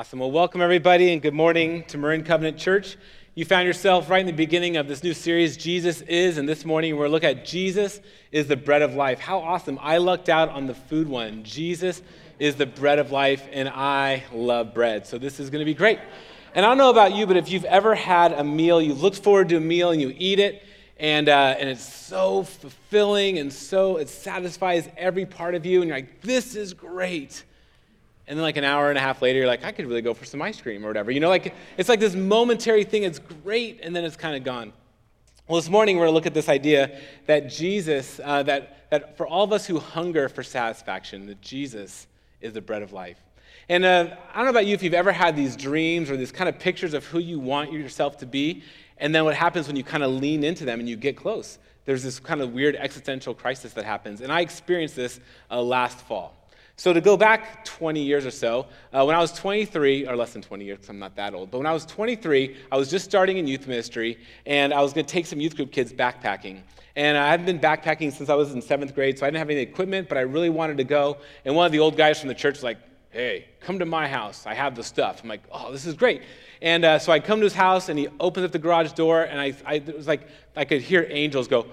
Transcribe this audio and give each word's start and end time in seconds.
Awesome. 0.00 0.20
Well, 0.20 0.30
welcome 0.30 0.62
everybody 0.62 1.12
and 1.12 1.20
good 1.20 1.34
morning 1.34 1.84
to 1.88 1.98
Marin 1.98 2.24
Covenant 2.24 2.56
Church. 2.56 2.96
You 3.34 3.44
found 3.44 3.66
yourself 3.66 4.08
right 4.08 4.20
in 4.20 4.26
the 4.26 4.32
beginning 4.32 4.78
of 4.78 4.88
this 4.88 5.02
new 5.02 5.12
series, 5.12 5.58
Jesus 5.58 6.00
is, 6.00 6.38
and 6.38 6.48
this 6.48 6.64
morning 6.64 6.96
we're 6.96 7.06
looking 7.06 7.28
at 7.28 7.44
Jesus 7.44 8.00
is 8.32 8.46
the 8.46 8.56
bread 8.56 8.80
of 8.80 8.94
life. 8.94 9.20
How 9.20 9.40
awesome. 9.40 9.78
I 9.82 9.98
lucked 9.98 10.30
out 10.30 10.48
on 10.48 10.66
the 10.66 10.72
food 10.72 11.06
one. 11.06 11.44
Jesus 11.44 12.00
is 12.38 12.56
the 12.56 12.64
bread 12.64 12.98
of 12.98 13.12
life, 13.12 13.46
and 13.52 13.68
I 13.68 14.24
love 14.32 14.72
bread. 14.72 15.06
So 15.06 15.18
this 15.18 15.38
is 15.38 15.50
going 15.50 15.58
to 15.58 15.66
be 15.66 15.74
great. 15.74 15.98
And 16.54 16.64
I 16.64 16.70
don't 16.70 16.78
know 16.78 16.88
about 16.88 17.14
you, 17.14 17.26
but 17.26 17.36
if 17.36 17.50
you've 17.50 17.66
ever 17.66 17.94
had 17.94 18.32
a 18.32 18.42
meal, 18.42 18.80
you 18.80 18.94
look 18.94 19.14
forward 19.14 19.50
to 19.50 19.58
a 19.58 19.60
meal 19.60 19.90
and 19.90 20.00
you 20.00 20.14
eat 20.16 20.38
it, 20.38 20.62
and, 20.96 21.28
uh, 21.28 21.56
and 21.58 21.68
it's 21.68 21.84
so 21.84 22.44
fulfilling 22.44 23.36
and 23.36 23.52
so 23.52 23.98
it 23.98 24.08
satisfies 24.08 24.88
every 24.96 25.26
part 25.26 25.54
of 25.54 25.66
you, 25.66 25.82
and 25.82 25.88
you're 25.88 25.98
like, 25.98 26.22
this 26.22 26.56
is 26.56 26.72
great 26.72 27.44
and 28.30 28.38
then 28.38 28.44
like 28.44 28.56
an 28.56 28.62
hour 28.62 28.90
and 28.90 28.96
a 28.96 29.00
half 29.00 29.20
later 29.20 29.40
you're 29.40 29.48
like 29.48 29.64
i 29.64 29.72
could 29.72 29.86
really 29.86 30.00
go 30.00 30.14
for 30.14 30.24
some 30.24 30.40
ice 30.40 30.60
cream 30.60 30.84
or 30.84 30.88
whatever. 30.88 31.10
You 31.10 31.18
know 31.18 31.28
like 31.28 31.52
it's 31.76 31.88
like 31.88 32.00
this 32.00 32.14
momentary 32.14 32.84
thing 32.84 33.02
it's 33.02 33.18
great 33.18 33.80
and 33.82 33.94
then 33.94 34.04
it's 34.04 34.16
kind 34.16 34.36
of 34.36 34.44
gone. 34.44 34.72
Well 35.48 35.60
this 35.60 35.68
morning 35.68 35.96
we're 35.96 36.04
going 36.04 36.12
to 36.12 36.14
look 36.14 36.26
at 36.26 36.32
this 36.32 36.48
idea 36.48 37.00
that 37.26 37.50
jesus 37.50 38.20
uh, 38.22 38.44
that, 38.44 38.88
that 38.90 39.16
for 39.16 39.26
all 39.26 39.42
of 39.42 39.52
us 39.52 39.66
who 39.66 39.80
hunger 39.80 40.28
for 40.28 40.44
satisfaction 40.44 41.26
that 41.26 41.42
jesus 41.42 42.06
is 42.40 42.52
the 42.54 42.62
bread 42.62 42.82
of 42.82 42.92
life. 42.92 43.18
And 43.68 43.84
uh, 43.84 44.16
i 44.32 44.36
don't 44.36 44.44
know 44.44 44.50
about 44.50 44.66
you 44.66 44.74
if 44.74 44.82
you've 44.84 44.94
ever 44.94 45.12
had 45.12 45.34
these 45.34 45.56
dreams 45.56 46.08
or 46.08 46.16
these 46.16 46.32
kind 46.32 46.48
of 46.48 46.58
pictures 46.60 46.94
of 46.94 47.04
who 47.04 47.18
you 47.18 47.40
want 47.40 47.72
yourself 47.72 48.16
to 48.18 48.26
be 48.26 48.62
and 48.98 49.12
then 49.12 49.24
what 49.24 49.34
happens 49.34 49.66
when 49.66 49.74
you 49.74 49.82
kind 49.82 50.04
of 50.04 50.12
lean 50.12 50.44
into 50.44 50.64
them 50.64 50.78
and 50.78 50.88
you 50.88 50.94
get 50.94 51.16
close. 51.16 51.58
There's 51.84 52.04
this 52.04 52.20
kind 52.20 52.42
of 52.42 52.52
weird 52.52 52.76
existential 52.76 53.34
crisis 53.34 53.72
that 53.72 53.84
happens 53.84 54.20
and 54.20 54.32
i 54.32 54.40
experienced 54.40 54.94
this 54.94 55.18
uh, 55.50 55.60
last 55.60 55.98
fall 55.98 56.39
so, 56.80 56.94
to 56.94 57.00
go 57.02 57.14
back 57.14 57.62
20 57.66 58.00
years 58.00 58.24
or 58.24 58.30
so, 58.30 58.64
uh, 58.94 59.04
when 59.04 59.14
I 59.14 59.18
was 59.18 59.32
23, 59.32 60.06
or 60.06 60.16
less 60.16 60.32
than 60.32 60.40
20 60.40 60.64
years, 60.64 60.78
because 60.78 60.88
I'm 60.88 60.98
not 60.98 61.14
that 61.16 61.34
old, 61.34 61.50
but 61.50 61.58
when 61.58 61.66
I 61.66 61.74
was 61.74 61.84
23, 61.84 62.56
I 62.72 62.78
was 62.78 62.90
just 62.90 63.04
starting 63.04 63.36
in 63.36 63.46
youth 63.46 63.68
ministry, 63.68 64.16
and 64.46 64.72
I 64.72 64.80
was 64.80 64.94
going 64.94 65.04
to 65.04 65.12
take 65.12 65.26
some 65.26 65.42
youth 65.42 65.56
group 65.56 65.72
kids 65.72 65.92
backpacking. 65.92 66.62
And 66.96 67.18
I 67.18 67.28
hadn't 67.28 67.44
been 67.44 67.60
backpacking 67.60 68.14
since 68.14 68.30
I 68.30 68.34
was 68.34 68.54
in 68.54 68.62
seventh 68.62 68.94
grade, 68.94 69.18
so 69.18 69.26
I 69.26 69.28
didn't 69.28 69.40
have 69.40 69.50
any 69.50 69.60
equipment, 69.60 70.08
but 70.08 70.16
I 70.16 70.22
really 70.22 70.48
wanted 70.48 70.78
to 70.78 70.84
go. 70.84 71.18
And 71.44 71.54
one 71.54 71.66
of 71.66 71.72
the 71.72 71.80
old 71.80 71.98
guys 71.98 72.18
from 72.18 72.28
the 72.28 72.34
church 72.34 72.54
was 72.54 72.62
like, 72.62 72.78
hey, 73.10 73.48
come 73.60 73.78
to 73.78 73.84
my 73.84 74.08
house. 74.08 74.46
I 74.46 74.54
have 74.54 74.74
the 74.74 74.82
stuff. 74.82 75.20
I'm 75.22 75.28
like, 75.28 75.42
oh, 75.52 75.70
this 75.72 75.84
is 75.84 75.92
great. 75.92 76.22
And 76.62 76.86
uh, 76.86 76.98
so 76.98 77.12
I 77.12 77.20
come 77.20 77.40
to 77.40 77.44
his 77.44 77.52
house, 77.52 77.90
and 77.90 77.98
he 77.98 78.08
opens 78.18 78.46
up 78.46 78.52
the 78.52 78.58
garage 78.58 78.92
door, 78.92 79.24
and 79.24 79.38
I, 79.38 79.54
I, 79.66 79.82
was 79.94 80.08
like 80.08 80.22
I 80.56 80.64
could 80.64 80.80
hear 80.80 81.06
angels 81.10 81.46
go, 81.46 81.66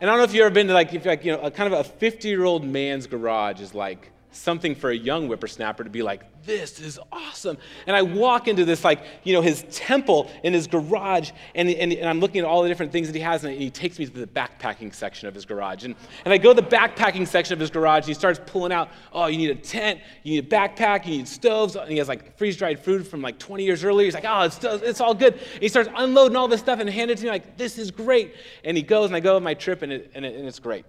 and 0.00 0.08
I 0.08 0.12
don't 0.12 0.18
know 0.18 0.24
if 0.24 0.34
you've 0.34 0.44
ever 0.44 0.54
been 0.54 0.68
to 0.68 0.74
like, 0.74 0.92
if 0.92 1.04
like, 1.04 1.24
you 1.24 1.32
know, 1.32 1.40
a 1.40 1.50
kind 1.50 1.72
of 1.72 1.80
a 1.80 1.84
50 1.84 2.28
year 2.28 2.44
old 2.44 2.64
man's 2.64 3.06
garage 3.06 3.60
is 3.60 3.74
like 3.74 4.12
something 4.30 4.74
for 4.74 4.90
a 4.90 4.96
young 4.96 5.26
whippersnapper 5.26 5.84
to 5.84 5.90
be 5.90 6.02
like, 6.02 6.44
this 6.44 6.80
is 6.80 6.98
awesome. 7.12 7.58
And 7.86 7.94
I 7.94 8.02
walk 8.02 8.48
into 8.48 8.64
this, 8.64 8.84
like, 8.84 9.02
you 9.24 9.32
know, 9.32 9.42
his 9.42 9.64
temple 9.70 10.30
in 10.42 10.52
his 10.52 10.66
garage, 10.66 11.30
and, 11.54 11.68
and, 11.68 11.92
and, 11.92 12.08
I'm 12.08 12.20
looking 12.20 12.40
at 12.40 12.46
all 12.46 12.62
the 12.62 12.68
different 12.68 12.92
things 12.92 13.08
that 13.08 13.14
he 13.14 13.20
has, 13.22 13.44
and 13.44 13.54
he 13.54 13.70
takes 13.70 13.98
me 13.98 14.06
to 14.06 14.12
the 14.12 14.26
backpacking 14.26 14.94
section 14.94 15.28
of 15.28 15.34
his 15.34 15.44
garage. 15.44 15.84
And, 15.84 15.94
and 16.24 16.32
I 16.32 16.38
go 16.38 16.54
to 16.54 16.60
the 16.60 16.66
backpacking 16.66 17.26
section 17.26 17.52
of 17.52 17.60
his 17.60 17.70
garage, 17.70 18.04
and 18.04 18.08
he 18.08 18.14
starts 18.14 18.40
pulling 18.46 18.72
out, 18.72 18.88
oh, 19.12 19.26
you 19.26 19.38
need 19.38 19.50
a 19.50 19.54
tent, 19.54 20.00
you 20.22 20.34
need 20.34 20.52
a 20.52 20.56
backpack, 20.56 21.04
you 21.06 21.18
need 21.18 21.28
stoves, 21.28 21.76
and 21.76 21.90
he 21.90 21.98
has 21.98 22.08
like 22.08 22.36
freeze 22.38 22.56
dried 22.56 22.78
food 22.78 23.06
from 23.06 23.20
like 23.20 23.38
20 23.38 23.64
years 23.64 23.84
earlier. 23.84 24.04
He's 24.04 24.14
like, 24.14 24.24
oh, 24.26 24.42
it's, 24.42 24.62
it's 24.62 25.00
all 25.00 25.14
good. 25.14 25.34
And 25.34 25.62
he 25.62 25.68
starts 25.68 25.90
unloading 25.94 26.36
all 26.36 26.48
this 26.48 26.60
stuff 26.60 26.80
and 26.80 26.88
handing 26.88 27.16
it 27.16 27.18
to 27.18 27.24
me, 27.24 27.30
like, 27.30 27.56
this 27.56 27.78
is 27.78 27.90
great. 27.90 28.34
And 28.64 28.76
he 28.76 28.82
goes, 28.82 29.06
and 29.06 29.16
I 29.16 29.20
go 29.20 29.36
on 29.36 29.42
my 29.42 29.54
trip, 29.54 29.82
and, 29.82 29.92
it, 29.92 30.12
and, 30.14 30.24
it, 30.24 30.34
and 30.36 30.46
it's 30.46 30.58
great. 30.58 30.84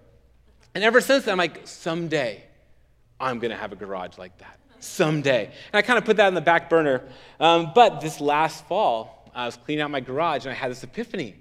And 0.76 0.84
ever 0.84 1.02
since 1.02 1.26
then, 1.26 1.34
I'm 1.34 1.38
like, 1.38 1.68
someday 1.68 2.44
I'm 3.20 3.40
going 3.40 3.52
to 3.52 3.58
have 3.58 3.72
a 3.72 3.76
garage 3.76 4.18
like 4.18 4.38
that 4.38 4.60
someday. 4.80 5.46
And 5.46 5.74
I 5.74 5.82
kind 5.82 5.98
of 5.98 6.06
put 6.06 6.18
that 6.18 6.28
in 6.28 6.34
the 6.34 6.42
back 6.42 6.70
burner. 6.70 7.04
Um, 7.40 7.72
but 7.76 8.02
this 8.02 8.22
last 8.22 8.66
fall, 8.68 9.30
I 9.36 9.46
was 9.46 9.58
cleaning 9.58 9.82
out 9.82 9.92
my 9.92 10.00
garage 10.00 10.46
and 10.46 10.52
I 10.52 10.56
had 10.56 10.72
this 10.72 10.84
epiphany. 10.84 11.36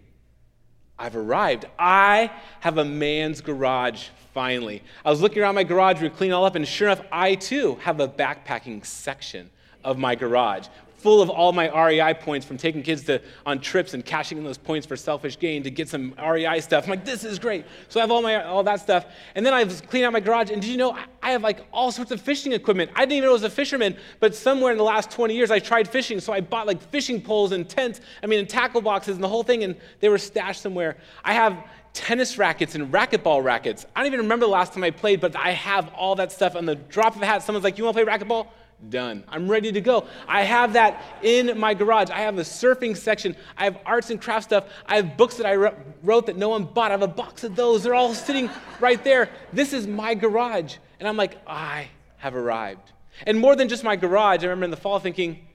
I've 0.98 1.14
arrived. 1.14 1.66
I 1.78 2.32
have 2.60 2.78
a 2.78 2.84
man's 2.84 3.40
garage 3.40 4.08
finally. 4.34 4.82
I 5.04 5.10
was 5.10 5.20
looking 5.20 5.42
around 5.42 5.54
my 5.54 5.64
garage, 5.64 6.00
we 6.00 6.08
were 6.08 6.14
cleaning 6.14 6.34
all 6.34 6.44
up, 6.44 6.54
and 6.54 6.66
sure 6.66 6.88
enough, 6.88 7.04
I 7.10 7.34
too 7.36 7.76
have 7.82 8.00
a 8.00 8.08
backpacking 8.08 8.84
section 8.84 9.50
of 9.84 9.98
my 9.98 10.14
garage 10.14 10.66
full 10.98 11.22
of 11.22 11.30
all 11.30 11.52
my 11.52 11.68
REI 11.86 12.14
points 12.14 12.44
from 12.44 12.56
taking 12.56 12.82
kids 12.82 13.04
to, 13.04 13.20
on 13.46 13.60
trips 13.60 13.94
and 13.94 14.04
cashing 14.04 14.36
in 14.36 14.44
those 14.44 14.58
points 14.58 14.86
for 14.86 14.96
selfish 14.96 15.38
gain 15.38 15.62
to 15.62 15.70
get 15.70 15.88
some 15.88 16.14
REI 16.18 16.60
stuff. 16.60 16.84
I'm 16.84 16.90
like, 16.90 17.04
this 17.04 17.24
is 17.24 17.38
great. 17.38 17.64
So 17.88 18.00
I 18.00 18.02
have 18.02 18.10
all, 18.10 18.20
my, 18.20 18.44
all 18.44 18.62
that 18.64 18.80
stuff. 18.80 19.06
And 19.34 19.46
then 19.46 19.54
I 19.54 19.64
cleaning 19.64 20.06
out 20.06 20.12
my 20.12 20.20
garage, 20.20 20.50
and 20.50 20.60
did 20.60 20.70
you 20.70 20.76
know 20.76 20.96
I 21.22 21.30
have 21.30 21.42
like 21.42 21.64
all 21.72 21.92
sorts 21.92 22.10
of 22.10 22.20
fishing 22.20 22.52
equipment? 22.52 22.90
I 22.94 23.00
didn't 23.00 23.12
even 23.12 23.26
know 23.26 23.30
I 23.30 23.32
was 23.34 23.44
a 23.44 23.50
fisherman, 23.50 23.96
but 24.20 24.34
somewhere 24.34 24.72
in 24.72 24.78
the 24.78 24.84
last 24.84 25.10
20 25.10 25.34
years 25.34 25.50
I 25.50 25.60
tried 25.60 25.88
fishing, 25.88 26.20
so 26.20 26.32
I 26.32 26.40
bought 26.40 26.66
like 26.66 26.82
fishing 26.90 27.22
poles 27.22 27.52
and 27.52 27.68
tents, 27.68 28.00
I 28.22 28.26
mean, 28.26 28.40
and 28.40 28.48
tackle 28.48 28.80
boxes 28.80 29.14
and 29.14 29.24
the 29.24 29.28
whole 29.28 29.44
thing, 29.44 29.64
and 29.64 29.76
they 30.00 30.08
were 30.08 30.18
stashed 30.18 30.62
somewhere. 30.62 30.96
I 31.24 31.34
have 31.34 31.64
tennis 31.92 32.38
rackets 32.38 32.74
and 32.74 32.92
racquetball 32.92 33.42
rackets. 33.42 33.86
I 33.94 34.00
don't 34.00 34.06
even 34.08 34.20
remember 34.20 34.46
the 34.46 34.52
last 34.52 34.72
time 34.72 34.84
I 34.84 34.90
played, 34.90 35.20
but 35.20 35.34
I 35.36 35.52
have 35.52 35.92
all 35.94 36.14
that 36.16 36.32
stuff 36.32 36.54
on 36.54 36.64
the 36.64 36.74
drop 36.76 37.16
of 37.16 37.22
a 37.22 37.26
hat. 37.26 37.42
Someone's 37.42 37.64
like, 37.64 37.78
You 37.78 37.84
want 37.84 37.96
to 37.96 38.04
play 38.04 38.18
racquetball? 38.18 38.48
Done. 38.88 39.24
I'm 39.28 39.50
ready 39.50 39.72
to 39.72 39.80
go. 39.80 40.06
I 40.26 40.42
have 40.44 40.74
that 40.74 41.02
in 41.22 41.58
my 41.58 41.74
garage. 41.74 42.10
I 42.10 42.20
have 42.20 42.38
a 42.38 42.42
surfing 42.42 42.96
section. 42.96 43.36
I 43.56 43.64
have 43.64 43.78
arts 43.84 44.10
and 44.10 44.20
craft 44.20 44.44
stuff. 44.44 44.64
I 44.86 44.96
have 44.96 45.16
books 45.16 45.36
that 45.36 45.46
I 45.46 45.72
wrote 46.02 46.26
that 46.26 46.36
no 46.36 46.50
one 46.50 46.64
bought. 46.64 46.90
I 46.90 46.94
have 46.94 47.02
a 47.02 47.08
box 47.08 47.44
of 47.44 47.56
those. 47.56 47.82
They're 47.82 47.94
all 47.94 48.14
sitting 48.14 48.48
right 48.80 49.02
there. 49.02 49.30
This 49.52 49.72
is 49.72 49.86
my 49.86 50.14
garage. 50.14 50.76
And 51.00 51.08
I'm 51.08 51.16
like, 51.16 51.38
I 51.46 51.88
have 52.18 52.34
arrived. 52.34 52.92
And 53.26 53.38
more 53.38 53.56
than 53.56 53.68
just 53.68 53.82
my 53.82 53.96
garage, 53.96 54.44
I 54.44 54.46
remember 54.46 54.64
in 54.66 54.70
the 54.70 54.76
fall 54.76 55.00
thinking, 55.00 55.47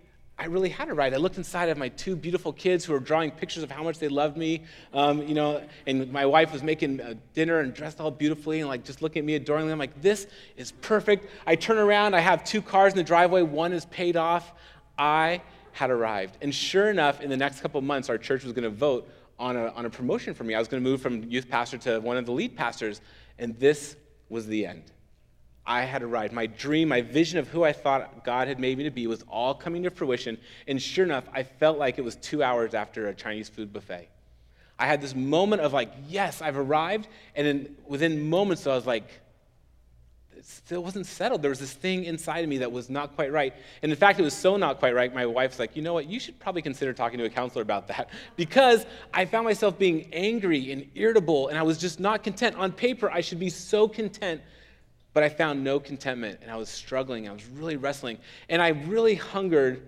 I 0.43 0.47
really 0.47 0.67
had 0.67 0.89
it 0.89 0.93
right. 0.93 1.13
I 1.13 1.15
looked 1.15 1.37
inside 1.37 1.69
of 1.69 1.77
my 1.77 1.87
two 1.87 2.17
beautiful 2.17 2.51
kids 2.51 2.83
who 2.83 2.91
were 2.91 2.99
drawing 2.99 3.31
pictures 3.31 3.63
of 3.63 3.71
how 3.71 3.81
much 3.81 3.97
they 3.97 4.09
loved 4.09 4.35
me, 4.35 4.63
um, 4.93 5.25
you 5.25 5.33
know, 5.33 5.63
and 5.87 6.11
my 6.11 6.25
wife 6.25 6.51
was 6.51 6.61
making 6.61 6.99
uh, 6.99 7.13
dinner 7.33 7.61
and 7.61 7.73
dressed 7.73 8.01
all 8.01 8.11
beautifully 8.11 8.59
and 8.59 8.67
like 8.67 8.83
just 8.83 9.01
looking 9.01 9.21
at 9.21 9.25
me 9.25 9.35
adoringly. 9.35 9.71
I'm 9.71 9.79
like, 9.79 10.01
this 10.01 10.27
is 10.57 10.73
perfect. 10.73 11.29
I 11.47 11.55
turn 11.55 11.77
around, 11.77 12.13
I 12.13 12.19
have 12.19 12.43
two 12.43 12.61
cars 12.61 12.91
in 12.91 12.97
the 12.97 13.05
driveway, 13.05 13.41
one 13.41 13.71
is 13.71 13.85
paid 13.85 14.17
off. 14.17 14.51
I 14.97 15.41
had 15.71 15.89
arrived. 15.89 16.35
And 16.41 16.53
sure 16.53 16.89
enough, 16.89 17.21
in 17.21 17.29
the 17.29 17.37
next 17.37 17.61
couple 17.61 17.79
months, 17.79 18.09
our 18.09 18.17
church 18.17 18.43
was 18.43 18.51
going 18.51 18.65
to 18.65 18.69
vote 18.69 19.09
on 19.39 19.55
a, 19.55 19.67
on 19.67 19.85
a 19.85 19.89
promotion 19.89 20.33
for 20.33 20.43
me. 20.43 20.55
I 20.55 20.59
was 20.59 20.67
going 20.67 20.83
to 20.83 20.89
move 20.89 21.01
from 21.01 21.23
youth 21.23 21.47
pastor 21.47 21.77
to 21.77 22.01
one 22.01 22.17
of 22.17 22.25
the 22.25 22.33
lead 22.33 22.57
pastors, 22.57 22.99
and 23.39 23.57
this 23.59 23.95
was 24.27 24.45
the 24.45 24.65
end. 24.65 24.91
I 25.66 25.84
had 25.84 26.03
arrived. 26.03 26.34
My 26.34 26.46
dream, 26.46 26.90
my 26.90 27.01
vision 27.01 27.40
of 27.40 27.47
who 27.47 27.63
I 27.63 27.72
thought 27.72 28.25
God 28.25 28.47
had 28.47 28.59
made 28.59 28.78
me 28.78 28.84
to 28.84 28.91
be 28.91 29.07
was 29.07 29.24
all 29.29 29.53
coming 29.53 29.84
to 29.84 29.90
fruition. 29.90 30.38
And 30.68 30.81
sure 30.81 31.06
enough, 31.06 31.24
I 31.34 31.44
felt 31.44 31.78
like 31.78 31.97
it 31.97 32.03
was 32.03 32.16
two 32.18 32.44
hours 32.44 32.74
after 32.74 33.07
a 33.07 33.13
Chinese 33.13 33.47
food 33.47 33.72
buffet. 33.72 34.09
I 34.78 34.88
had 34.88 35.01
this 35.01 35.16
moment 35.16 35.62
of 35.62 35.72
like, 35.72 35.91
yes, 36.09 36.41
I've 36.41 36.57
arrived. 36.57 37.07
And 37.35 37.47
then 37.47 37.75
within 37.88 38.29
moments, 38.29 38.68
I 38.68 38.75
was 38.75 38.85
like, 38.85 39.06
it 40.35 40.46
still 40.46 40.84
wasn't 40.84 41.06
settled. 41.06 41.41
There 41.41 41.50
was 41.50 41.59
this 41.59 41.72
thing 41.72 42.03
inside 42.03 42.44
of 42.44 42.50
me 42.50 42.57
that 42.57 42.72
was 42.72 42.90
not 42.90 43.16
quite 43.16 43.31
right. 43.31 43.53
And 43.81 43.90
in 43.90 43.97
fact, 43.97 44.19
it 44.19 44.24
was 44.24 44.34
so 44.34 44.57
not 44.57 44.80
quite 44.80 44.94
right, 44.94 45.13
my 45.13 45.25
wife's 45.25 45.57
like, 45.57 45.78
you 45.78 45.81
know 45.81 45.94
what, 45.94 46.07
you 46.07 46.19
should 46.19 46.38
probably 46.40 46.62
consider 46.62 46.91
talking 46.91 47.18
to 47.19 47.25
a 47.25 47.30
counselor 47.30 47.62
about 47.62 47.88
that. 47.88 48.09
Because 48.35 48.85
I 49.13 49.24
found 49.24 49.45
myself 49.45 49.80
being 49.80 50.09
angry 50.12 50.74
and 50.74 50.90
irritable, 50.95 51.47
and 51.47 51.57
I 51.57 51.63
was 51.63 51.78
just 51.78 52.01
not 52.01 52.24
content. 52.24 52.57
On 52.57 52.74
paper, 52.74 53.09
I 53.09 53.22
should 53.22 53.40
be 53.40 53.50
so 53.50 53.88
content 53.88 54.41
but 55.13 55.24
I 55.24 55.29
found 55.29 55.63
no 55.63 55.79
contentment 55.79 56.40
and 56.41 56.51
I 56.51 56.56
was 56.56 56.69
struggling. 56.69 57.29
I 57.29 57.34
was 57.34 57.46
really 57.47 57.78
wrestling. 57.78 58.18
And 58.50 58.62
I 58.62 58.69
really 58.69 59.16
hungered 59.16 59.84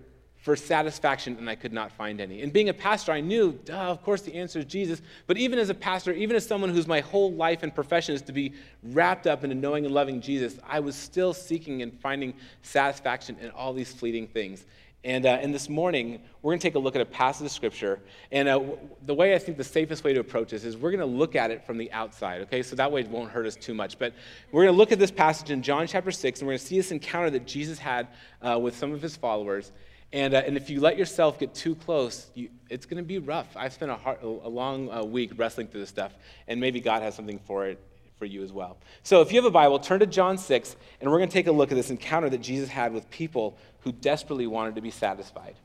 for 0.45 0.55
satisfaction 0.55 1.35
and 1.39 1.49
I 1.49 1.55
could 1.55 1.73
not 1.73 1.91
find 1.91 2.21
any. 2.21 2.43
And 2.43 2.53
being 2.53 2.69
a 2.69 2.73
pastor, 2.73 3.11
I 3.11 3.19
knew, 3.19 3.53
duh, 3.65 3.73
of 3.73 4.03
course 4.03 4.21
the 4.21 4.35
answer 4.35 4.59
is 4.59 4.65
Jesus. 4.65 5.01
But 5.25 5.37
even 5.37 5.57
as 5.57 5.71
a 5.71 5.73
pastor, 5.73 6.13
even 6.13 6.35
as 6.35 6.45
someone 6.45 6.69
whose 6.69 6.85
my 6.85 6.99
whole 6.99 7.33
life 7.33 7.63
and 7.63 7.73
profession 7.73 8.13
is 8.13 8.21
to 8.21 8.31
be 8.31 8.53
wrapped 8.83 9.25
up 9.25 9.43
into 9.43 9.55
knowing 9.55 9.85
and 9.85 9.93
loving 9.95 10.21
Jesus, 10.21 10.59
I 10.63 10.79
was 10.81 10.95
still 10.95 11.33
seeking 11.33 11.81
and 11.81 11.91
finding 11.99 12.35
satisfaction 12.61 13.37
in 13.41 13.49
all 13.49 13.73
these 13.73 13.91
fleeting 13.91 14.27
things. 14.27 14.65
And, 15.05 15.27
uh, 15.27 15.37
and 15.39 15.53
this 15.53 15.69
morning, 15.69 16.19
we're 16.41 16.49
going 16.49 16.59
to 16.59 16.63
take 16.63 16.73
a 16.73 16.79
look 16.79 16.95
at 16.95 17.01
a 17.01 17.05
passage 17.05 17.45
of 17.45 17.51
Scripture. 17.51 17.99
And 18.31 18.47
uh, 18.47 18.59
the 19.05 19.13
way 19.13 19.35
I 19.35 19.37
think 19.37 19.55
the 19.55 19.63
safest 19.63 20.03
way 20.03 20.13
to 20.13 20.19
approach 20.19 20.49
this 20.49 20.63
is 20.63 20.75
we're 20.75 20.89
going 20.89 20.99
to 20.99 21.05
look 21.05 21.35
at 21.35 21.51
it 21.51 21.63
from 21.63 21.77
the 21.77 21.91
outside, 21.91 22.41
okay? 22.41 22.63
So 22.63 22.75
that 22.75 22.91
way 22.91 23.01
it 23.01 23.07
won't 23.07 23.29
hurt 23.29 23.45
us 23.45 23.55
too 23.55 23.75
much. 23.75 23.99
But 23.99 24.13
we're 24.51 24.63
going 24.63 24.73
to 24.73 24.77
look 24.77 24.91
at 24.91 24.97
this 24.97 25.11
passage 25.11 25.51
in 25.51 25.61
John 25.61 25.85
chapter 25.85 26.09
6, 26.09 26.39
and 26.39 26.47
we're 26.47 26.53
going 26.53 26.59
to 26.59 26.65
see 26.65 26.77
this 26.77 26.89
encounter 26.89 27.29
that 27.29 27.45
Jesus 27.45 27.77
had 27.77 28.07
uh, 28.41 28.57
with 28.59 28.75
some 28.75 28.93
of 28.93 29.01
his 29.03 29.15
followers. 29.15 29.71
And, 30.11 30.33
uh, 30.33 30.41
and 30.43 30.57
if 30.57 30.71
you 30.71 30.81
let 30.81 30.97
yourself 30.97 31.37
get 31.37 31.53
too 31.53 31.75
close, 31.75 32.25
you, 32.33 32.49
it's 32.71 32.87
going 32.87 32.97
to 32.97 33.07
be 33.07 33.19
rough. 33.19 33.55
I've 33.55 33.73
spent 33.73 33.91
a, 33.91 33.95
hard, 33.97 34.23
a 34.23 34.27
long 34.27 34.89
uh, 34.89 35.03
week 35.03 35.33
wrestling 35.37 35.67
through 35.67 35.81
this 35.81 35.89
stuff, 35.89 36.15
and 36.47 36.59
maybe 36.59 36.81
God 36.81 37.03
has 37.03 37.13
something 37.13 37.37
for 37.45 37.67
it 37.67 37.79
for 38.17 38.25
you 38.25 38.43
as 38.43 38.51
well. 38.51 38.77
So 39.03 39.21
if 39.21 39.31
you 39.31 39.37
have 39.37 39.45
a 39.45 39.51
Bible, 39.51 39.77
turn 39.77 39.99
to 39.99 40.05
John 40.05 40.37
6, 40.37 40.75
and 41.01 41.11
we're 41.11 41.17
going 41.17 41.29
to 41.29 41.33
take 41.33 41.47
a 41.47 41.51
look 41.51 41.71
at 41.71 41.75
this 41.75 41.89
encounter 41.89 42.29
that 42.29 42.41
Jesus 42.41 42.69
had 42.69 42.93
with 42.93 43.09
people 43.09 43.57
who 43.85 43.91
desperately 43.91 44.47
wanted 44.47 44.75
to 44.75 44.81
be 44.81 44.89
satisfied. 44.89 45.55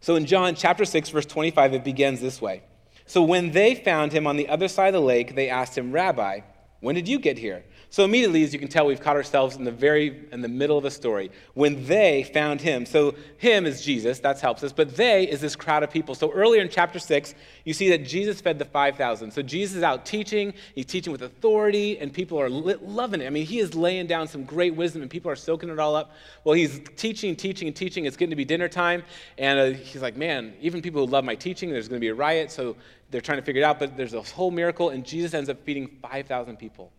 So 0.00 0.14
in 0.14 0.24
John 0.24 0.54
chapter 0.54 0.84
6, 0.84 1.10
verse 1.10 1.26
25, 1.26 1.74
it 1.74 1.84
begins 1.84 2.20
this 2.20 2.40
way. 2.40 2.62
So 3.06 3.22
when 3.22 3.50
they 3.50 3.74
found 3.74 4.12
him 4.12 4.26
on 4.26 4.36
the 4.36 4.48
other 4.48 4.68
side 4.68 4.94
of 4.94 4.94
the 4.94 5.06
lake, 5.06 5.34
they 5.34 5.50
asked 5.50 5.76
him, 5.76 5.92
Rabbi, 5.92 6.40
when 6.80 6.94
did 6.94 7.08
you 7.08 7.18
get 7.18 7.38
here? 7.38 7.64
So 7.92 8.06
immediately, 8.06 8.42
as 8.42 8.54
you 8.54 8.58
can 8.58 8.68
tell, 8.68 8.86
we've 8.86 9.02
caught 9.02 9.16
ourselves 9.16 9.56
in 9.56 9.64
the 9.64 9.70
very 9.70 10.24
in 10.32 10.40
the 10.40 10.48
middle 10.48 10.78
of 10.78 10.86
a 10.86 10.90
story. 10.90 11.30
When 11.52 11.84
they 11.84 12.22
found 12.22 12.62
him, 12.62 12.86
so 12.86 13.14
him 13.36 13.66
is 13.66 13.82
Jesus, 13.82 14.18
that 14.20 14.40
helps 14.40 14.64
us, 14.64 14.72
but 14.72 14.96
they 14.96 15.28
is 15.28 15.42
this 15.42 15.54
crowd 15.54 15.82
of 15.82 15.90
people. 15.90 16.14
So 16.14 16.32
earlier 16.32 16.62
in 16.62 16.70
chapter 16.70 16.98
six, 16.98 17.34
you 17.66 17.74
see 17.74 17.90
that 17.90 18.06
Jesus 18.06 18.40
fed 18.40 18.58
the 18.58 18.64
five 18.64 18.96
thousand. 18.96 19.30
So 19.30 19.42
Jesus 19.42 19.76
is 19.76 19.82
out 19.82 20.06
teaching, 20.06 20.54
he's 20.74 20.86
teaching 20.86 21.12
with 21.12 21.20
authority, 21.20 21.98
and 21.98 22.10
people 22.10 22.40
are 22.40 22.48
loving 22.48 23.20
it. 23.20 23.26
I 23.26 23.30
mean, 23.30 23.44
he 23.44 23.58
is 23.58 23.74
laying 23.74 24.06
down 24.06 24.26
some 24.26 24.44
great 24.44 24.74
wisdom, 24.74 25.02
and 25.02 25.10
people 25.10 25.30
are 25.30 25.36
soaking 25.36 25.68
it 25.68 25.78
all 25.78 25.94
up. 25.94 26.12
Well, 26.44 26.54
he's 26.54 26.80
teaching, 26.96 27.36
teaching, 27.36 27.68
and 27.68 27.76
teaching. 27.76 28.06
It's 28.06 28.16
getting 28.16 28.30
to 28.30 28.36
be 28.36 28.46
dinner 28.46 28.68
time, 28.68 29.02
and 29.36 29.58
uh, 29.60 29.78
he's 29.78 30.00
like, 30.00 30.16
man, 30.16 30.54
even 30.62 30.80
people 30.80 31.04
who 31.04 31.12
love 31.12 31.26
my 31.26 31.34
teaching, 31.34 31.68
there's 31.68 31.88
going 31.88 32.00
to 32.00 32.04
be 32.04 32.08
a 32.08 32.14
riot. 32.14 32.50
So 32.50 32.74
they're 33.10 33.20
trying 33.20 33.38
to 33.40 33.44
figure 33.44 33.60
it 33.60 33.66
out, 33.66 33.78
but 33.78 33.98
there's 33.98 34.14
a 34.14 34.22
whole 34.22 34.50
miracle, 34.50 34.88
and 34.88 35.04
Jesus 35.04 35.34
ends 35.34 35.50
up 35.50 35.62
feeding 35.62 35.90
five 36.00 36.26
thousand 36.26 36.56
people. 36.56 36.90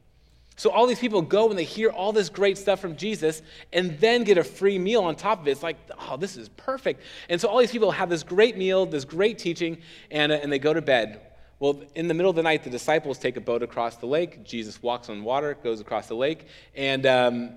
So 0.56 0.70
all 0.70 0.86
these 0.86 1.00
people 1.00 1.22
go 1.22 1.50
and 1.50 1.58
they 1.58 1.64
hear 1.64 1.90
all 1.90 2.12
this 2.12 2.30
great 2.30 2.58
stuff 2.58 2.80
from 2.80 2.96
Jesus 2.96 3.42
and 3.72 4.00
then 4.00 4.24
get 4.24 4.38
a 4.38 4.44
free 4.44 4.78
meal 4.78 5.04
on 5.04 5.16
top 5.16 5.42
of 5.42 5.48
it. 5.48 5.52
It's 5.52 5.64
like, 5.64 5.78
oh, 6.00 6.18
this 6.18 6.38
is 6.38 6.50
perfect. 6.50 7.02
And 7.28 7.42
so 7.42 7.48
all 7.48 7.58
these 7.58 7.72
people 7.72 7.92
have 7.92 8.10
this 8.10 8.24
great 8.24 8.58
meal, 8.58 8.86
this 8.86 9.06
great 9.06 9.40
teaching, 9.40 9.80
and, 10.12 10.32
uh, 10.32 10.36
and 10.36 10.52
they 10.52 10.60
go 10.60 10.74
to 10.74 10.82
bed. 10.82 11.22
Well, 11.60 11.82
in 11.96 12.08
the 12.08 12.14
middle 12.14 12.30
of 12.30 12.36
the 12.36 12.44
night, 12.44 12.64
the 12.64 12.70
disciples 12.70 13.18
take 13.18 13.38
a 13.38 13.42
boat 13.42 13.64
across 13.64 13.96
the 13.98 14.06
lake. 14.06 14.44
Jesus 14.44 14.82
walks 14.84 15.10
on 15.10 15.24
water, 15.24 15.58
goes 15.64 15.80
across 15.80 16.08
the 16.08 16.16
lake, 16.16 16.48
and, 16.76 17.06
um, 17.06 17.52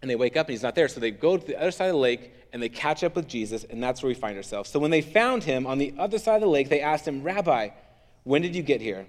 and 0.00 0.10
they 0.10 0.16
wake 0.16 0.36
up 0.36 0.46
and 0.46 0.52
he's 0.52 0.62
not 0.62 0.74
there. 0.74 0.88
So 0.88 1.00
they 1.00 1.10
go 1.10 1.36
to 1.36 1.46
the 1.46 1.60
other 1.60 1.70
side 1.70 1.86
of 1.86 1.94
the 1.94 1.98
lake 1.98 2.32
and 2.52 2.62
they 2.62 2.68
catch 2.68 3.02
up 3.02 3.16
with 3.16 3.26
Jesus, 3.26 3.64
and 3.64 3.82
that's 3.82 4.02
where 4.02 4.08
we 4.08 4.14
find 4.14 4.36
ourselves. 4.36 4.70
So 4.70 4.78
when 4.78 4.92
they 4.92 5.00
found 5.00 5.42
him 5.42 5.66
on 5.66 5.78
the 5.78 5.92
other 5.98 6.18
side 6.18 6.36
of 6.36 6.42
the 6.42 6.48
lake, 6.48 6.68
they 6.68 6.80
asked 6.80 7.06
him, 7.06 7.22
Rabbi, 7.22 7.70
when 8.22 8.40
did 8.40 8.54
you 8.54 8.62
get 8.62 8.80
here? 8.80 9.06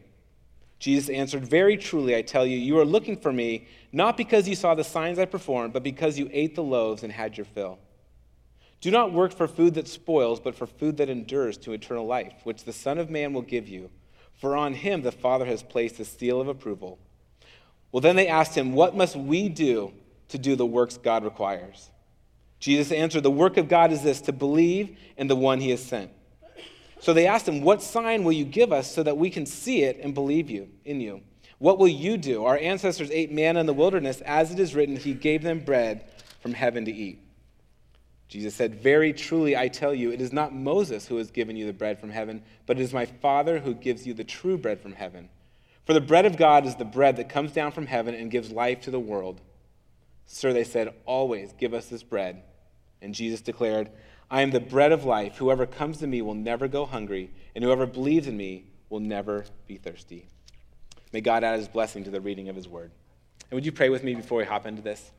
Jesus 0.79 1.09
answered, 1.09 1.45
Very 1.45 1.77
truly, 1.77 2.15
I 2.15 2.21
tell 2.21 2.45
you, 2.45 2.57
you 2.57 2.77
are 2.79 2.85
looking 2.85 3.17
for 3.17 3.31
me, 3.31 3.67
not 3.91 4.17
because 4.17 4.47
you 4.47 4.55
saw 4.55 4.75
the 4.75 4.83
signs 4.83 5.19
I 5.19 5.25
performed, 5.25 5.73
but 5.73 5.83
because 5.83 6.19
you 6.19 6.29
ate 6.31 6.55
the 6.55 6.63
loaves 6.63 7.03
and 7.03 7.11
had 7.11 7.37
your 7.37 7.45
fill. 7.45 7.79
Do 8.81 8.91
not 8.91 9.13
work 9.13 9.33
for 9.33 9.47
food 9.47 9.73
that 9.75 9.87
spoils, 9.87 10.39
but 10.39 10.55
for 10.55 10.67
food 10.67 10.97
that 10.97 11.09
endures 11.09 11.57
to 11.59 11.71
eternal 11.71 12.05
life, 12.05 12.33
which 12.43 12.65
the 12.65 12.73
Son 12.73 12.97
of 12.97 13.09
Man 13.09 13.33
will 13.33 13.41
give 13.41 13.67
you. 13.67 13.89
For 14.33 14.55
on 14.55 14.73
him 14.73 15.01
the 15.01 15.11
Father 15.11 15.45
has 15.45 15.63
placed 15.63 15.97
the 15.97 16.05
seal 16.05 16.41
of 16.41 16.47
approval. 16.47 16.99
Well, 17.91 18.01
then 18.01 18.17
they 18.17 18.27
asked 18.27 18.55
him, 18.55 18.73
What 18.73 18.95
must 18.95 19.15
we 19.15 19.49
do 19.49 19.93
to 20.27 20.37
do 20.37 20.55
the 20.55 20.65
works 20.65 20.97
God 20.97 21.23
requires? 21.23 21.89
Jesus 22.59 22.91
answered, 22.91 23.23
The 23.23 23.31
work 23.31 23.57
of 23.57 23.69
God 23.69 23.91
is 23.91 24.03
this, 24.03 24.21
to 24.21 24.33
believe 24.33 24.97
in 25.17 25.27
the 25.27 25.35
one 25.35 25.61
he 25.61 25.69
has 25.69 25.81
sent. 25.81 26.11
So 26.99 27.13
they 27.13 27.27
asked 27.27 27.47
him, 27.47 27.61
What 27.61 27.81
sign 27.81 28.23
will 28.23 28.33
you 28.33 28.45
give 28.45 28.71
us 28.71 28.93
so 28.93 29.03
that 29.03 29.17
we 29.17 29.29
can 29.29 29.45
see 29.45 29.83
it 29.83 29.99
and 30.01 30.13
believe 30.13 30.49
you 30.49 30.69
in 30.85 31.01
you? 31.01 31.21
What 31.57 31.79
will 31.79 31.87
you 31.87 32.17
do? 32.17 32.45
Our 32.45 32.57
ancestors 32.57 33.11
ate 33.11 33.31
manna 33.31 33.59
in 33.59 33.65
the 33.65 33.73
wilderness, 33.73 34.21
as 34.21 34.51
it 34.51 34.59
is 34.59 34.75
written, 34.75 34.95
He 34.95 35.13
gave 35.13 35.41
them 35.41 35.59
bread 35.59 36.05
from 36.41 36.53
heaven 36.53 36.85
to 36.85 36.91
eat. 36.91 37.19
Jesus 38.27 38.55
said, 38.55 38.75
Very 38.75 39.13
truly, 39.13 39.55
I 39.55 39.67
tell 39.67 39.93
you, 39.93 40.11
it 40.11 40.21
is 40.21 40.33
not 40.33 40.53
Moses 40.53 41.07
who 41.07 41.17
has 41.17 41.31
given 41.31 41.55
you 41.55 41.65
the 41.65 41.73
bread 41.73 41.99
from 41.99 42.09
heaven, 42.09 42.43
but 42.65 42.77
it 42.77 42.83
is 42.83 42.93
my 42.93 43.05
Father 43.05 43.59
who 43.59 43.73
gives 43.73 44.05
you 44.05 44.13
the 44.13 44.23
true 44.23 44.57
bread 44.57 44.81
from 44.81 44.93
heaven. 44.93 45.29
For 45.85 45.93
the 45.93 46.01
bread 46.01 46.25
of 46.25 46.37
God 46.37 46.65
is 46.65 46.75
the 46.75 46.85
bread 46.85 47.17
that 47.17 47.29
comes 47.29 47.51
down 47.51 47.71
from 47.71 47.85
heaven 47.85 48.15
and 48.15 48.31
gives 48.31 48.51
life 48.51 48.81
to 48.81 48.91
the 48.91 48.99
world. 48.99 49.39
Sir, 50.25 50.53
they 50.53 50.63
said, 50.63 50.93
Always 51.05 51.53
give 51.53 51.73
us 51.73 51.87
this 51.87 52.03
bread. 52.03 52.41
And 53.01 53.13
Jesus 53.13 53.41
declared, 53.41 53.91
I 54.29 54.41
am 54.41 54.51
the 54.51 54.59
bread 54.59 54.91
of 54.91 55.05
life. 55.05 55.37
Whoever 55.37 55.65
comes 55.65 55.99
to 55.99 56.07
me 56.07 56.21
will 56.21 56.33
never 56.33 56.67
go 56.67 56.85
hungry, 56.85 57.31
and 57.53 57.63
whoever 57.63 57.85
believes 57.85 58.27
in 58.27 58.35
me 58.35 58.65
will 58.89 58.99
never 58.99 59.45
be 59.67 59.77
thirsty. 59.77 60.27
May 61.13 61.21
God 61.21 61.43
add 61.43 61.59
his 61.59 61.67
blessing 61.67 62.03
to 62.05 62.09
the 62.09 62.21
reading 62.21 62.49
of 62.49 62.55
his 62.55 62.67
word. 62.67 62.91
And 63.49 63.55
would 63.55 63.65
you 63.65 63.71
pray 63.71 63.89
with 63.89 64.03
me 64.03 64.15
before 64.15 64.39
we 64.39 64.45
hop 64.45 64.65
into 64.65 64.81
this? 64.81 65.11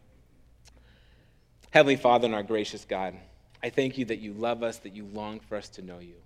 Heavenly 1.71 1.97
Father 1.97 2.27
and 2.27 2.35
our 2.35 2.43
gracious 2.43 2.85
God, 2.85 3.15
I 3.63 3.71
thank 3.71 3.97
you 3.97 4.05
that 4.07 4.19
you 4.19 4.33
love 4.33 4.63
us, 4.63 4.79
that 4.79 4.95
you 4.95 5.05
long 5.13 5.41
for 5.41 5.57
us 5.57 5.69
to 5.71 5.83
know 5.83 5.99
you. 6.01 6.17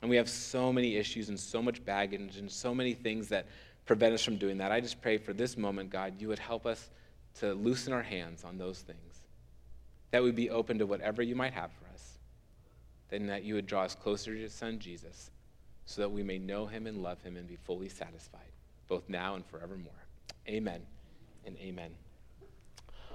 And 0.00 0.10
we 0.10 0.16
have 0.16 0.28
so 0.28 0.72
many 0.72 0.96
issues 0.96 1.28
and 1.28 1.40
so 1.40 1.60
much 1.60 1.84
baggage 1.84 2.36
and 2.36 2.50
so 2.50 2.74
many 2.74 2.94
things 2.94 3.28
that 3.28 3.46
prevent 3.86 4.14
us 4.14 4.22
from 4.22 4.36
doing 4.36 4.58
that. 4.58 4.70
I 4.70 4.80
just 4.80 5.00
pray 5.00 5.18
for 5.18 5.32
this 5.32 5.56
moment, 5.56 5.90
God, 5.90 6.20
you 6.20 6.28
would 6.28 6.38
help 6.38 6.66
us 6.66 6.90
to 7.40 7.54
loosen 7.54 7.92
our 7.92 8.02
hands 8.02 8.44
on 8.44 8.58
those 8.58 8.80
things 8.80 9.07
that 10.10 10.22
we'd 10.22 10.36
be 10.36 10.50
open 10.50 10.78
to 10.78 10.86
whatever 10.86 11.22
you 11.22 11.34
might 11.34 11.52
have 11.52 11.70
for 11.72 11.92
us, 11.92 12.18
and 13.10 13.28
that 13.28 13.44
you 13.44 13.54
would 13.54 13.66
draw 13.66 13.82
us 13.82 13.94
closer 13.94 14.32
to 14.32 14.38
your 14.38 14.48
Son, 14.48 14.78
Jesus, 14.78 15.30
so 15.86 16.00
that 16.02 16.10
we 16.10 16.22
may 16.22 16.38
know 16.38 16.66
him 16.66 16.86
and 16.86 17.02
love 17.02 17.20
him 17.22 17.36
and 17.36 17.46
be 17.46 17.56
fully 17.56 17.88
satisfied, 17.88 18.40
both 18.88 19.08
now 19.08 19.34
and 19.34 19.44
forevermore. 19.46 19.92
Amen 20.48 20.80
and 21.46 21.56
amen. 21.58 21.90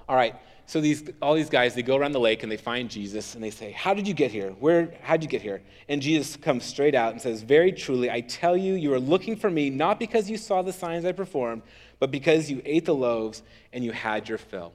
All 0.08 0.16
right, 0.16 0.34
so 0.66 0.80
these, 0.80 1.02
all 1.22 1.34
these 1.34 1.48
guys, 1.48 1.74
they 1.74 1.82
go 1.82 1.96
around 1.96 2.12
the 2.12 2.20
lake 2.20 2.42
and 2.42 2.52
they 2.52 2.58
find 2.58 2.90
Jesus 2.90 3.34
and 3.34 3.42
they 3.42 3.50
say, 3.50 3.70
How 3.72 3.94
did 3.94 4.06
you 4.06 4.12
get 4.12 4.30
here? 4.30 4.50
Where, 4.50 4.92
how'd 5.02 5.22
you 5.22 5.28
get 5.28 5.40
here? 5.40 5.62
And 5.88 6.02
Jesus 6.02 6.36
comes 6.36 6.64
straight 6.64 6.94
out 6.94 7.12
and 7.12 7.20
says, 7.20 7.42
Very 7.42 7.72
truly, 7.72 8.10
I 8.10 8.20
tell 8.20 8.56
you, 8.56 8.74
you 8.74 8.92
are 8.92 9.00
looking 9.00 9.36
for 9.36 9.50
me 9.50 9.70
not 9.70 9.98
because 9.98 10.28
you 10.28 10.36
saw 10.36 10.60
the 10.60 10.72
signs 10.72 11.04
I 11.04 11.12
performed, 11.12 11.62
but 11.98 12.10
because 12.10 12.50
you 12.50 12.60
ate 12.64 12.84
the 12.84 12.94
loaves 12.94 13.42
and 13.72 13.82
you 13.82 13.92
had 13.92 14.28
your 14.28 14.38
fill. 14.38 14.72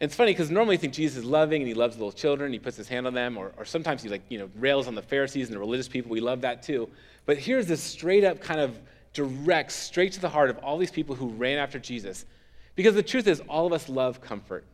And 0.00 0.08
it's 0.08 0.16
funny 0.16 0.32
because 0.32 0.50
normally 0.50 0.74
you 0.74 0.78
think 0.78 0.92
Jesus 0.92 1.18
is 1.18 1.24
loving 1.24 1.62
and 1.62 1.68
he 1.68 1.74
loves 1.74 1.96
little 1.96 2.12
children, 2.12 2.52
he 2.52 2.58
puts 2.58 2.76
his 2.76 2.86
hand 2.86 3.06
on 3.06 3.14
them, 3.14 3.38
or, 3.38 3.52
or 3.56 3.64
sometimes 3.64 4.02
he 4.02 4.10
like, 4.10 4.22
you 4.28 4.38
know, 4.38 4.50
rails 4.56 4.88
on 4.88 4.94
the 4.94 5.02
Pharisees 5.02 5.48
and 5.48 5.56
the 5.56 5.60
religious 5.60 5.88
people. 5.88 6.10
We 6.10 6.20
love 6.20 6.42
that 6.42 6.62
too. 6.62 6.88
But 7.24 7.38
here's 7.38 7.66
this 7.66 7.82
straight 7.82 8.22
up 8.22 8.40
kind 8.40 8.60
of 8.60 8.78
direct, 9.14 9.72
straight 9.72 10.12
to 10.12 10.20
the 10.20 10.28
heart 10.28 10.50
of 10.50 10.58
all 10.58 10.76
these 10.76 10.90
people 10.90 11.14
who 11.14 11.28
ran 11.28 11.56
after 11.58 11.78
Jesus. 11.78 12.26
Because 12.74 12.94
the 12.94 13.02
truth 13.02 13.26
is, 13.26 13.40
all 13.48 13.66
of 13.66 13.72
us 13.72 13.88
love 13.88 14.20
comfort. 14.20 14.64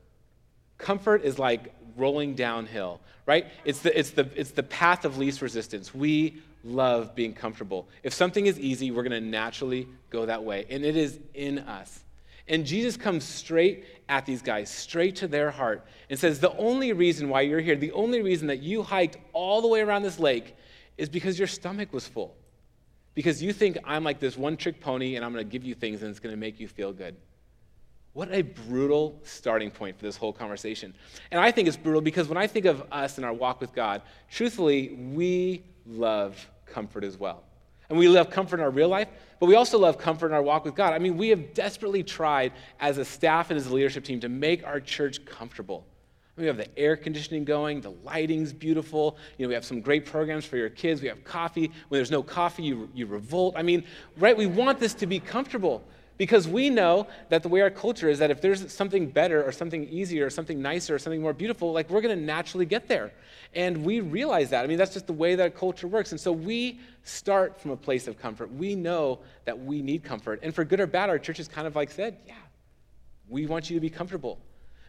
Comfort 0.77 1.23
is 1.23 1.39
like 1.39 1.73
rolling 1.97 2.35
downhill, 2.35 3.01
right? 3.25 3.47
It's 3.65 3.79
the, 3.79 3.97
it's 3.97 4.11
the, 4.11 4.29
it's 4.35 4.51
the 4.51 4.65
path 4.65 5.05
of 5.05 5.19
least 5.19 5.41
resistance. 5.41 5.95
We 5.95 6.43
love 6.65 7.15
being 7.15 7.33
comfortable. 7.33 7.87
If 8.03 8.13
something 8.13 8.47
is 8.47 8.59
easy, 8.59 8.91
we're 8.91 9.05
going 9.05 9.23
to 9.23 9.29
naturally 9.29 9.87
go 10.11 10.27
that 10.27 10.43
way. 10.43 10.67
And 10.69 10.85
it 10.85 10.97
is 10.97 11.21
in 11.35 11.61
us. 11.61 12.01
And 12.49 12.67
Jesus 12.67 12.97
comes 12.97 13.25
straight 13.25 13.85
at 14.09 14.27
these 14.27 14.43
guys, 14.43 14.69
straight 14.71 15.17
to 15.17 15.29
their 15.29 15.51
heart, 15.51 15.87
and 16.11 16.19
says, 16.19 16.41
The 16.41 16.57
only 16.57 16.93
reason 16.93 17.29
why 17.29 17.43
you're 17.43 17.61
here, 17.61 17.77
the 17.77 17.93
only 17.93 18.23
reason 18.23 18.49
that 18.49 18.63
you 18.63 18.83
hiked 18.83 19.17
all 19.33 19.63
the 19.63 19.69
way 19.69 19.81
around 19.81 20.03
this 20.03 20.19
lake 20.19 20.57
is 20.99 21.09
because 21.09 21.39
your 21.39 21.49
stomach 21.49 21.93
was 21.93 22.07
full. 22.07 22.37
Because 23.15 23.43
you 23.43 23.53
think 23.53 23.79
I'm 23.85 24.05
like 24.05 24.19
this 24.19 24.37
one 24.37 24.57
trick 24.57 24.81
pony 24.81 25.17
and 25.17 25.25
I'm 25.25 25.33
going 25.33 25.45
to 25.45 25.51
give 25.51 25.65
you 25.65 25.75
things 25.75 26.03
and 26.03 26.11
it's 26.11 26.21
going 26.21 26.35
to 26.35 26.41
make 26.41 26.59
you 26.59 26.69
feel 26.69 26.93
good. 26.93 27.17
What 28.15 28.29
a 28.31 28.43
brutal 28.43 29.21
starting 29.23 29.71
point 29.71 29.99
for 29.99 30.05
this 30.05 30.17
whole 30.17 30.33
conversation. 30.33 30.95
And 31.31 31.41
I 31.41 31.51
think 31.51 31.69
it's 31.69 31.77
brutal 31.77 32.03
because 32.03 32.29
when 32.29 32.37
I 32.37 32.47
think 32.47 32.67
of 32.67 32.85
us 32.93 33.17
and 33.17 33.25
our 33.25 33.33
walk 33.33 33.61
with 33.61 33.73
God, 33.73 34.03
truthfully, 34.31 34.91
we 34.91 35.63
love 35.87 36.47
comfort 36.67 37.05
as 37.05 37.17
well. 37.17 37.43
And 37.93 37.99
we 37.99 38.09
love 38.09 38.31
comfort 38.31 38.59
in 38.59 38.65
our 38.65 38.71
real 38.71 38.89
life, 38.89 39.09
but 39.39 39.45
we 39.45 39.55
also 39.55 39.79
love 39.79 39.99
comfort 39.99 40.29
in 40.29 40.33
our 40.33 40.41
walk 40.41 40.65
with 40.65 40.75
God. 40.75 40.95
I 40.95 40.99
mean, 40.99 41.19
we 41.19 41.29
have 41.29 41.53
desperately 41.53 42.03
tried 42.03 42.55
as 42.81 42.97
a 42.97 43.05
staff 43.05 43.51
and 43.51 43.59
as 43.59 43.67
a 43.67 43.75
leadership 43.75 44.03
team 44.03 44.19
to 44.21 44.31
make 44.31 44.67
our 44.67 44.81
church 44.81 45.23
comfortable. 45.27 45.85
We 46.39 46.47
have 46.47 46.57
the 46.57 46.79
air 46.79 46.97
conditioning 46.97 47.45
going, 47.45 47.83
the 47.83 47.91
lighting's 48.03 48.51
beautiful. 48.51 49.19
You 49.37 49.45
know, 49.45 49.49
we 49.49 49.55
have 49.55 49.67
some 49.67 49.83
great 49.83 50.07
programs 50.07 50.47
for 50.47 50.57
your 50.57 50.71
kids. 50.71 51.03
We 51.03 51.09
have 51.09 51.23
coffee. 51.23 51.67
When 51.67 51.99
there's 51.99 52.11
no 52.11 52.23
coffee, 52.23 52.63
you, 52.63 52.89
you 52.95 53.05
revolt. 53.05 53.57
I 53.59 53.63
mean, 53.63 53.85
right? 54.17 54.35
We 54.35 54.47
want 54.47 54.81
this 54.81 54.95
to 54.95 55.07
be 55.07 55.21
comfortable. 55.21 55.85
Because 56.19 56.47
we 56.47 56.71
know 56.71 57.09
that 57.31 57.43
the 57.43 57.49
way 57.49 57.63
our 57.63 57.71
culture 57.71 58.09
is 58.09 58.19
that 58.21 58.31
if 58.31 58.41
there's 58.41 58.73
something 58.73 59.09
better 59.09 59.43
or 59.43 59.51
something 59.51 59.89
easier 59.89 60.27
or 60.27 60.31
something 60.31 60.63
nicer 60.63 60.95
or 60.95 60.99
something 60.99 61.21
more 61.21 61.33
beautiful, 61.33 61.73
like 61.73 61.91
we're 61.91 62.01
going 62.01 62.17
to 62.17 62.25
naturally 62.25 62.67
get 62.67 62.87
there. 62.87 63.13
And 63.55 63.85
we 63.85 64.01
realize 64.01 64.51
that. 64.51 64.63
I 64.63 64.69
mean, 64.69 64.79
that's 64.79 64.93
just 64.93 65.07
the 65.07 65.13
way 65.13 65.35
that 65.35 65.57
culture 65.57 65.89
works. 65.89 66.13
And 66.13 66.21
so 66.21 66.31
we 66.31 66.81
start 67.05 67.61
from 67.61 67.71
a 67.73 67.77
place 67.77 68.07
of 68.07 68.19
comfort. 68.19 68.53
We 68.53 68.75
know 68.75 69.21
that 69.45 69.59
we 69.59 69.83
need 69.83 70.05
comfort. 70.05 70.41
And 70.43 70.55
for 70.55 70.65
good 70.65 70.81
or 70.81 70.87
bad, 70.87 71.11
our 71.11 71.19
church 71.19 71.39
has 71.39 71.49
kind 71.49 71.67
of 71.67 71.75
like 71.75 71.91
said, 71.91 72.17
yeah, 72.27 72.35
we 73.29 73.47
want 73.47 73.71
you 73.71 73.77
to 73.77 73.81
be 73.81 73.91
comfortable. 73.91 74.39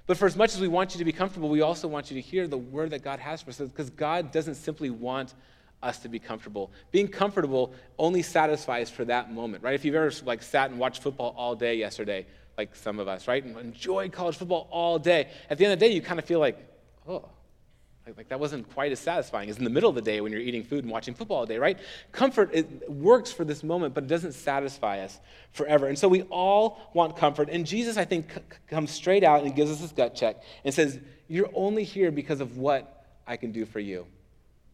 But 0.06 0.18
for 0.18 0.26
as 0.26 0.36
much 0.36 0.54
as 0.54 0.62
we 0.62 0.68
want 0.68 0.94
you 0.94 1.00
to 1.00 1.06
be 1.06 1.14
comfortable, 1.14 1.50
we 1.50 1.62
also 1.62 1.88
want 1.88 2.12
you 2.12 2.16
to 2.16 2.22
hear 2.22 2.48
the 2.48 2.58
word 2.58 2.90
that 2.92 3.04
God 3.04 3.20
has 3.20 3.42
for 3.42 3.50
us. 3.52 3.58
Because 3.58 3.90
God 3.90 4.32
doesn't 4.32 4.56
simply 4.56 4.90
want 4.90 5.34
us 5.82 6.00
to 6.00 6.10
be 6.10 6.20
comfortable. 6.20 6.72
Being 6.92 7.08
comfortable 7.08 7.74
only 7.98 8.22
satisfies 8.22 8.90
for 8.90 9.06
that 9.06 9.32
moment, 9.34 9.64
right? 9.64 9.74
If 9.74 9.86
you've 9.86 9.96
ever 9.96 10.12
like 10.26 10.42
sat 10.42 10.70
and 10.72 10.80
watched 10.80 11.02
football 11.02 11.34
all 11.38 11.56
day 11.56 11.76
yesterday, 11.76 12.26
like 12.58 12.76
some 12.76 13.00
of 13.00 13.08
us, 13.08 13.28
right, 13.28 13.44
and 13.44 13.58
enjoyed 13.58 14.12
college 14.12 14.38
football 14.38 14.68
all 14.72 15.00
day, 15.00 15.30
at 15.50 15.58
the 15.58 15.66
end 15.66 15.74
of 15.74 15.80
the 15.80 15.86
day, 15.88 15.94
you 15.94 16.02
kind 16.02 16.20
of 16.20 16.26
feel 16.26 16.40
like, 16.40 16.58
oh, 17.08 17.28
like, 18.06 18.18
like, 18.18 18.30
that 18.30 18.40
wasn't 18.40 18.70
quite 18.74 18.92
as 18.92 19.00
satisfying 19.00 19.50
as 19.50 19.58
in 19.58 19.64
the 19.64 19.70
middle 19.70 19.90
of 19.90 19.96
the 19.96 20.02
day 20.02 20.20
when 20.20 20.32
you're 20.32 20.42
eating 20.42 20.64
food 20.64 20.84
and 20.84 20.92
watching 20.92 21.14
football 21.14 21.38
all 21.38 21.46
day, 21.46 21.58
right? 21.58 21.80
Comfort 22.12 22.50
it 22.54 22.90
works 22.90 23.32
for 23.32 23.46
this 23.46 23.64
moment, 23.64 23.94
but 23.94 24.04
it 24.04 24.08
doesn't 24.08 24.34
satisfy 24.34 25.00
us 25.00 25.20
forever. 25.52 25.88
And 25.88 25.98
so 25.98 26.10
we 26.10 26.24
all 26.24 26.92
want 26.94 27.16
comfort. 27.16 27.50
And 27.50 27.66
Jesus, 27.66 27.96
I 27.96 28.04
think, 28.04 28.34
c- 28.34 28.42
comes 28.68 28.92
straight 28.92 29.24
out 29.24 29.44
and 29.44 29.56
gives 29.56 29.72
us 29.72 29.80
this 29.80 29.94
gut 29.94 30.16
check 30.16 30.44
and 30.66 30.74
says, 30.74 31.00
You're 31.30 31.50
only 31.54 31.86
here 31.86 32.12
because 32.12 32.42
of 32.42 32.58
what 32.58 33.06
I 33.26 33.38
can 33.38 33.54
do 33.54 33.66
for 33.66 33.80
you. 33.80 34.06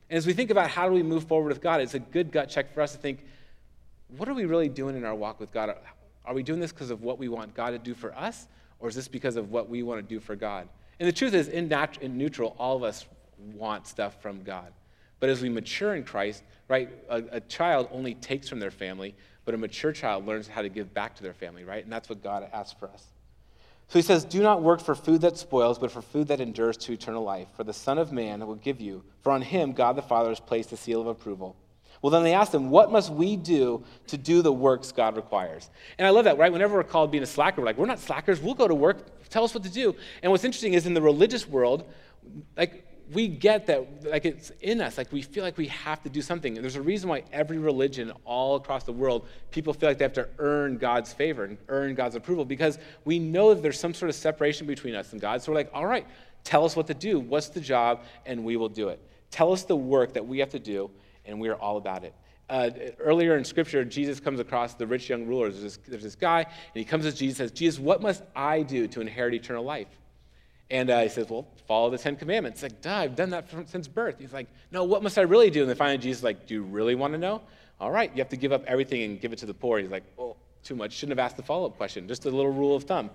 And 0.09 0.17
as 0.17 0.25
we 0.25 0.33
think 0.33 0.49
about 0.49 0.71
how 0.71 0.87
do 0.87 0.95
we 0.95 1.03
move 1.03 1.25
forward 1.25 1.49
with 1.49 1.61
God, 1.61 1.81
it's 1.81 1.93
a 1.93 1.99
good 1.99 2.31
gut 2.31 2.49
check 2.49 2.73
for 2.73 2.81
us 2.81 2.93
to 2.93 2.97
think, 2.97 3.23
what 4.17 4.27
are 4.27 4.33
we 4.33 4.45
really 4.45 4.69
doing 4.69 4.97
in 4.97 5.05
our 5.05 5.13
walk 5.13 5.39
with 5.39 5.51
God? 5.51 5.75
Are 6.25 6.33
we 6.33 6.41
doing 6.41 6.59
this 6.59 6.71
because 6.71 6.89
of 6.89 7.03
what 7.03 7.19
we 7.19 7.27
want 7.27 7.53
God 7.53 7.71
to 7.71 7.77
do 7.77 7.93
for 7.93 8.11
us, 8.17 8.47
or 8.79 8.89
is 8.89 8.95
this 8.95 9.07
because 9.07 9.35
of 9.35 9.51
what 9.51 9.69
we 9.69 9.83
want 9.83 9.99
to 9.99 10.15
do 10.15 10.19
for 10.19 10.35
God? 10.35 10.67
And 10.99 11.07
the 11.07 11.13
truth 11.13 11.35
is, 11.35 11.47
in, 11.47 11.67
nat- 11.67 11.99
in 12.01 12.17
neutral, 12.17 12.55
all 12.57 12.75
of 12.75 12.83
us 12.83 13.05
want 13.53 13.87
stuff 13.87 14.21
from 14.21 14.43
God. 14.43 14.71
But 15.19 15.29
as 15.29 15.41
we 15.41 15.49
mature 15.49 15.95
in 15.95 16.03
Christ, 16.03 16.43
right, 16.67 16.89
a, 17.09 17.23
a 17.31 17.39
child 17.41 17.89
only 17.91 18.15
takes 18.15 18.47
from 18.47 18.59
their 18.59 18.71
family, 18.71 19.15
but 19.45 19.53
a 19.53 19.57
mature 19.57 19.91
child 19.91 20.25
learns 20.25 20.47
how 20.47 20.61
to 20.61 20.69
give 20.69 20.93
back 20.93 21.15
to 21.15 21.23
their 21.23 21.33
family, 21.33 21.63
right? 21.63 21.83
And 21.83 21.91
that's 21.91 22.09
what 22.09 22.23
God 22.23 22.47
asks 22.53 22.79
for 22.79 22.87
us. 22.89 23.05
So 23.89 23.97
he 23.97 24.03
says, 24.03 24.23
Do 24.23 24.41
not 24.41 24.61
work 24.61 24.81
for 24.81 24.95
food 24.95 25.21
that 25.21 25.37
spoils, 25.37 25.79
but 25.79 25.91
for 25.91 26.01
food 26.01 26.27
that 26.27 26.39
endures 26.39 26.77
to 26.77 26.93
eternal 26.93 27.23
life. 27.23 27.47
For 27.55 27.63
the 27.63 27.73
Son 27.73 27.97
of 27.97 28.11
Man 28.11 28.45
will 28.45 28.55
give 28.55 28.79
you, 28.79 29.03
for 29.21 29.31
on 29.31 29.41
him 29.41 29.73
God 29.73 29.95
the 29.95 30.01
Father 30.01 30.29
has 30.29 30.39
placed 30.39 30.69
the 30.69 30.77
seal 30.77 31.01
of 31.01 31.07
approval. 31.07 31.55
Well, 32.01 32.11
then 32.11 32.23
they 32.23 32.33
asked 32.33 32.53
him, 32.53 32.69
What 32.69 32.91
must 32.91 33.11
we 33.11 33.35
do 33.35 33.83
to 34.07 34.17
do 34.17 34.41
the 34.41 34.53
works 34.53 34.91
God 34.91 35.15
requires? 35.15 35.69
And 35.97 36.07
I 36.07 36.11
love 36.11 36.25
that, 36.25 36.37
right? 36.37 36.51
Whenever 36.51 36.75
we're 36.75 36.83
called 36.83 37.11
being 37.11 37.23
a 37.23 37.27
slacker, 37.27 37.61
we're 37.61 37.65
like, 37.65 37.77
We're 37.77 37.87
not 37.87 37.99
slackers. 37.99 38.39
We'll 38.39 38.53
go 38.53 38.67
to 38.67 38.75
work. 38.75 39.27
Tell 39.29 39.43
us 39.43 39.53
what 39.53 39.63
to 39.63 39.69
do. 39.69 39.95
And 40.21 40.31
what's 40.31 40.43
interesting 40.43 40.75
is 40.75 40.85
in 40.85 40.93
the 40.93 41.01
religious 41.01 41.47
world, 41.47 41.91
like, 42.55 42.85
we 43.11 43.27
get 43.27 43.67
that, 43.67 44.05
like, 44.05 44.25
it's 44.25 44.51
in 44.61 44.81
us. 44.81 44.97
Like, 44.97 45.11
we 45.11 45.21
feel 45.21 45.43
like 45.43 45.57
we 45.57 45.67
have 45.67 46.01
to 46.03 46.09
do 46.09 46.21
something. 46.21 46.55
And 46.55 46.63
there's 46.63 46.75
a 46.75 46.81
reason 46.81 47.09
why 47.09 47.23
every 47.31 47.57
religion 47.57 48.11
all 48.25 48.55
across 48.55 48.83
the 48.83 48.93
world, 48.93 49.27
people 49.51 49.73
feel 49.73 49.89
like 49.89 49.97
they 49.97 50.05
have 50.05 50.13
to 50.13 50.29
earn 50.37 50.77
God's 50.77 51.11
favor 51.13 51.43
and 51.43 51.57
earn 51.69 51.95
God's 51.95 52.15
approval 52.15 52.45
because 52.45 52.77
we 53.05 53.19
know 53.19 53.53
that 53.53 53.61
there's 53.63 53.79
some 53.79 53.93
sort 53.93 54.09
of 54.09 54.15
separation 54.15 54.67
between 54.67 54.95
us 54.95 55.11
and 55.11 55.21
God. 55.21 55.41
So 55.41 55.51
we're 55.51 55.57
like, 55.57 55.71
All 55.73 55.85
right, 55.85 56.05
tell 56.43 56.65
us 56.65 56.75
what 56.75 56.87
to 56.87 56.93
do. 56.93 57.19
What's 57.19 57.49
the 57.49 57.61
job? 57.61 58.03
And 58.25 58.43
we 58.43 58.57
will 58.57 58.69
do 58.69 58.89
it. 58.89 58.99
Tell 59.31 59.53
us 59.53 59.63
the 59.63 59.75
work 59.75 60.13
that 60.13 60.25
we 60.25 60.39
have 60.39 60.49
to 60.49 60.59
do 60.59 60.91
and 61.29 61.39
we 61.39 61.49
are 61.49 61.55
all 61.55 61.77
about 61.77 62.03
it. 62.03 62.13
Uh, 62.49 62.71
earlier 62.99 63.37
in 63.37 63.43
Scripture, 63.43 63.85
Jesus 63.85 64.19
comes 64.19 64.39
across 64.39 64.73
the 64.73 64.87
rich 64.87 65.07
young 65.07 65.27
ruler. 65.27 65.51
There's 65.51 65.61
this, 65.61 65.79
there's 65.87 66.03
this, 66.03 66.15
guy, 66.15 66.41
and 66.41 66.73
he 66.73 66.83
comes 66.83 67.05
to 67.05 67.11
Jesus 67.11 67.39
and 67.39 67.49
says, 67.49 67.57
Jesus, 67.57 67.79
what 67.79 68.01
must 68.01 68.23
I 68.35 68.63
do 68.63 68.87
to 68.87 69.01
inherit 69.01 69.35
eternal 69.35 69.63
life? 69.63 69.87
And 70.71 70.89
uh, 70.89 71.01
he 71.01 71.09
says, 71.09 71.29
Well, 71.29 71.47
follow 71.67 71.89
the 71.89 71.97
Ten 71.97 72.15
Commandments. 72.15 72.61
It's 72.61 72.73
like, 72.73 72.81
duh, 72.81 72.95
I've 72.95 73.15
done 73.15 73.31
that 73.31 73.49
from, 73.49 73.65
since 73.67 73.87
birth. 73.87 74.15
He's 74.19 74.33
like, 74.33 74.47
No, 74.71 74.83
what 74.83 75.01
must 75.03 75.17
I 75.17 75.21
really 75.21 75.49
do? 75.49 75.61
And 75.61 75.69
then 75.69 75.77
finally, 75.77 75.97
Jesus 75.97 76.19
is 76.19 76.23
like, 76.23 76.47
Do 76.47 76.53
you 76.53 76.63
really 76.63 76.95
want 76.95 77.13
to 77.13 77.19
know? 77.19 77.41
All 77.79 77.91
right, 77.91 78.11
you 78.13 78.17
have 78.19 78.29
to 78.29 78.37
give 78.37 78.51
up 78.51 78.63
everything 78.67 79.03
and 79.03 79.21
give 79.21 79.33
it 79.33 79.39
to 79.39 79.45
the 79.45 79.53
poor. 79.53 79.79
He's 79.79 79.89
like, 79.89 80.03
Well, 80.17 80.37
too 80.63 80.75
much. 80.75 80.93
Shouldn't 80.93 81.17
have 81.17 81.25
asked 81.25 81.37
the 81.37 81.43
follow 81.43 81.67
up 81.67 81.77
question. 81.77 82.07
Just 82.07 82.25
a 82.25 82.29
little 82.29 82.51
rule 82.51 82.75
of 82.75 82.83
thumb. 82.83 83.09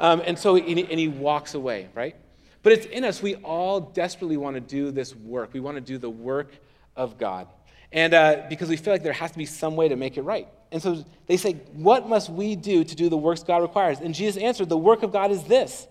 Um, 0.00 0.22
and 0.24 0.38
so, 0.38 0.56
and 0.56 0.78
he, 0.78 0.82
and 0.82 0.98
he 0.98 1.08
walks 1.08 1.54
away, 1.54 1.88
right? 1.94 2.16
But 2.62 2.72
it's 2.72 2.86
in 2.86 3.04
us. 3.04 3.22
We 3.22 3.34
all 3.36 3.80
desperately 3.80 4.36
want 4.36 4.54
to 4.54 4.60
do 4.60 4.90
this 4.90 5.14
work. 5.14 5.50
We 5.52 5.60
want 5.60 5.76
to 5.76 5.80
do 5.80 5.98
the 5.98 6.10
work 6.10 6.50
of 6.96 7.18
God. 7.18 7.48
And 7.92 8.14
uh, 8.14 8.42
because 8.48 8.68
we 8.68 8.76
feel 8.76 8.92
like 8.92 9.02
there 9.02 9.12
has 9.12 9.30
to 9.32 9.38
be 9.38 9.46
some 9.46 9.76
way 9.76 9.88
to 9.88 9.96
make 9.96 10.16
it 10.16 10.22
right. 10.22 10.48
And 10.72 10.82
so 10.82 11.04
they 11.26 11.36
say, 11.36 11.52
What 11.74 12.08
must 12.08 12.30
we 12.30 12.56
do 12.56 12.82
to 12.82 12.96
do 12.96 13.08
the 13.08 13.16
works 13.16 13.42
God 13.42 13.58
requires? 13.58 14.00
And 14.00 14.14
Jesus 14.14 14.42
answered, 14.42 14.68
The 14.68 14.78
work 14.78 15.02
of 15.02 15.12
God 15.12 15.30
is 15.30 15.44
this 15.44 15.86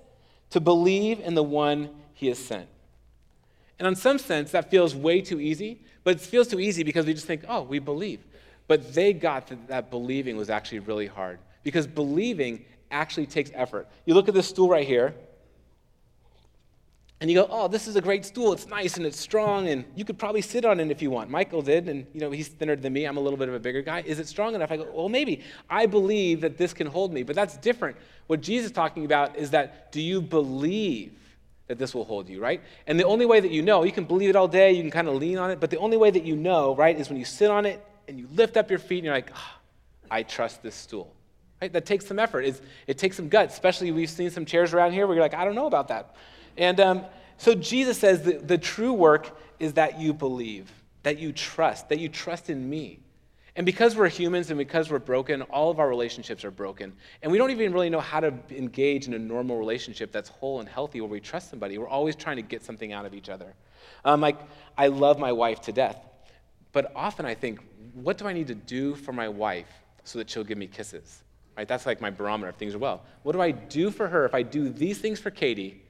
to 0.53 0.59
believe 0.59 1.19
in 1.19 1.33
the 1.33 1.41
one 1.41 1.89
he 2.13 2.27
has 2.27 2.37
sent. 2.37 2.67
And 3.79 3.87
in 3.87 3.95
some 3.95 4.19
sense, 4.19 4.51
that 4.51 4.69
feels 4.69 4.95
way 4.95 5.19
too 5.19 5.39
easy, 5.39 5.81
but 6.03 6.15
it 6.15 6.21
feels 6.21 6.47
too 6.47 6.59
easy 6.59 6.83
because 6.83 7.07
we 7.07 7.13
just 7.15 7.25
think, 7.25 7.43
Oh, 7.49 7.63
we 7.63 7.79
believe. 7.79 8.19
But 8.67 8.93
they 8.93 9.13
got 9.13 9.47
that, 9.47 9.67
that 9.67 9.89
believing 9.89 10.37
was 10.37 10.51
actually 10.51 10.79
really 10.79 11.07
hard 11.07 11.39
because 11.63 11.87
believing 11.87 12.65
actually 12.91 13.25
takes 13.25 13.49
effort. 13.55 13.87
You 14.05 14.13
look 14.13 14.27
at 14.27 14.35
this 14.35 14.47
stool 14.47 14.69
right 14.69 14.85
here 14.85 15.15
and 17.23 17.31
you 17.31 17.37
go, 17.37 17.47
oh, 17.49 17.69
this 17.69 17.87
is 17.87 17.95
a 17.95 18.01
great 18.01 18.25
stool. 18.25 18.51
It's 18.51 18.67
nice 18.67 18.97
and 18.97 19.05
it's 19.05 19.17
strong, 19.17 19.69
and 19.69 19.85
you 19.95 20.03
could 20.03 20.19
probably 20.19 20.41
sit 20.41 20.65
on 20.65 20.81
it 20.81 20.91
if 20.91 21.01
you 21.01 21.09
want. 21.09 21.29
Michael 21.29 21.61
did, 21.61 21.87
and 21.87 22.05
you 22.13 22.19
know 22.19 22.31
he's 22.31 22.49
thinner 22.49 22.75
than 22.75 22.91
me. 22.91 23.05
I'm 23.05 23.15
a 23.15 23.21
little 23.21 23.37
bit 23.37 23.47
of 23.47 23.55
a 23.55 23.61
bigger 23.61 23.81
guy. 23.81 24.03
Is 24.05 24.19
it 24.19 24.27
strong 24.27 24.55
enough? 24.55 24.71
I 24.71 24.75
go, 24.75 24.91
well, 24.93 25.07
maybe. 25.07 25.41
I 25.69 25.85
believe 25.85 26.41
that 26.41 26.57
this 26.57 26.73
can 26.73 26.85
hold 26.85 27.13
me, 27.13 27.23
but 27.23 27.33
that's 27.33 27.55
different. 27.55 27.95
What 28.27 28.41
Jesus 28.41 28.65
is 28.65 28.71
talking 28.73 29.05
about 29.05 29.37
is 29.37 29.51
that 29.51 29.93
do 29.93 30.01
you 30.01 30.21
believe 30.21 31.13
that 31.67 31.77
this 31.77 31.95
will 31.95 32.03
hold 32.03 32.27
you, 32.27 32.41
right? 32.41 32.59
And 32.87 32.99
the 32.99 33.05
only 33.05 33.25
way 33.25 33.39
that 33.39 33.51
you 33.51 33.61
know, 33.61 33.85
you 33.85 33.93
can 33.93 34.03
believe 34.03 34.29
it 34.29 34.35
all 34.35 34.49
day, 34.49 34.73
you 34.73 34.81
can 34.81 34.91
kind 34.91 35.07
of 35.07 35.15
lean 35.15 35.37
on 35.37 35.49
it, 35.49 35.61
but 35.61 35.69
the 35.69 35.77
only 35.77 35.95
way 35.95 36.11
that 36.11 36.25
you 36.25 36.35
know, 36.35 36.75
right, 36.75 36.99
is 36.99 37.07
when 37.07 37.17
you 37.17 37.23
sit 37.23 37.49
on 37.49 37.65
it 37.65 37.81
and 38.09 38.19
you 38.19 38.27
lift 38.33 38.57
up 38.57 38.69
your 38.69 38.79
feet 38.79 38.97
and 38.97 39.05
you're 39.05 39.13
like, 39.13 39.31
oh, 39.33 39.51
I 40.11 40.23
trust 40.23 40.61
this 40.61 40.75
stool. 40.75 41.15
Right? 41.61 41.71
That 41.71 41.85
takes 41.85 42.05
some 42.05 42.19
effort. 42.19 42.41
It's, 42.41 42.61
it 42.85 42.97
takes 42.97 43.15
some 43.15 43.29
guts, 43.29 43.53
especially 43.53 43.91
we've 43.91 44.09
seen 44.09 44.29
some 44.29 44.43
chairs 44.43 44.73
around 44.73 44.91
here 44.91 45.07
where 45.07 45.15
you're 45.15 45.23
like, 45.23 45.33
I 45.33 45.45
don't 45.45 45.55
know 45.55 45.67
about 45.67 45.87
that. 45.87 46.17
And 46.57 46.79
um, 46.79 47.05
so 47.37 47.55
Jesus 47.55 47.97
says 47.97 48.23
that 48.23 48.47
the 48.47 48.57
true 48.57 48.93
work 48.93 49.37
is 49.59 49.73
that 49.73 49.99
you 49.99 50.13
believe, 50.13 50.71
that 51.03 51.17
you 51.17 51.31
trust, 51.31 51.89
that 51.89 51.99
you 51.99 52.09
trust 52.09 52.49
in 52.49 52.69
me. 52.69 52.99
And 53.55 53.65
because 53.67 53.95
we're 53.95 54.09
humans 54.09 54.49
and 54.49 54.57
because 54.57 54.89
we're 54.89 54.97
broken, 54.97 55.43
all 55.43 55.69
of 55.69 55.79
our 55.79 55.87
relationships 55.87 56.43
are 56.43 56.51
broken. 56.51 56.91
And 57.21 57.31
we 57.31 57.37
don't 57.37 57.51
even 57.51 57.71
really 57.71 57.89
know 57.89 57.99
how 57.99 58.19
to 58.19 58.33
engage 58.49 59.05
in 59.07 59.13
a 59.13 59.19
normal 59.19 59.59
relationship 59.59 60.11
that's 60.11 60.29
whole 60.29 60.59
and 60.59 60.67
healthy 60.67 61.01
where 61.01 61.09
we 61.09 61.19
trust 61.19 61.51
somebody. 61.51 61.77
We're 61.77 61.87
always 61.87 62.15
trying 62.15 62.37
to 62.37 62.41
get 62.41 62.63
something 62.63 62.91
out 62.93 63.05
of 63.05 63.13
each 63.13 63.29
other. 63.29 63.53
Um, 64.05 64.21
like, 64.21 64.39
I 64.75 64.87
love 64.87 65.19
my 65.19 65.31
wife 65.31 65.61
to 65.61 65.71
death. 65.71 65.97
But 66.71 66.91
often 66.95 67.27
I 67.27 67.35
think, 67.35 67.59
what 67.93 68.17
do 68.17 68.25
I 68.25 68.33
need 68.33 68.47
to 68.47 68.55
do 68.55 68.95
for 68.95 69.13
my 69.13 69.29
wife 69.29 69.69
so 70.03 70.17
that 70.17 70.29
she'll 70.31 70.43
give 70.43 70.57
me 70.57 70.65
kisses? 70.65 71.21
Right? 71.55 71.67
That's 71.67 71.85
like 71.85 72.01
my 72.01 72.09
barometer 72.09 72.49
if 72.49 72.55
things 72.55 72.73
are 72.73 72.79
well. 72.79 73.03
What 73.21 73.33
do 73.33 73.41
I 73.41 73.51
do 73.51 73.91
for 73.91 74.07
her 74.07 74.25
if 74.25 74.33
I 74.33 74.41
do 74.41 74.69
these 74.69 74.97
things 74.97 75.19
for 75.19 75.29
Katie? 75.29 75.82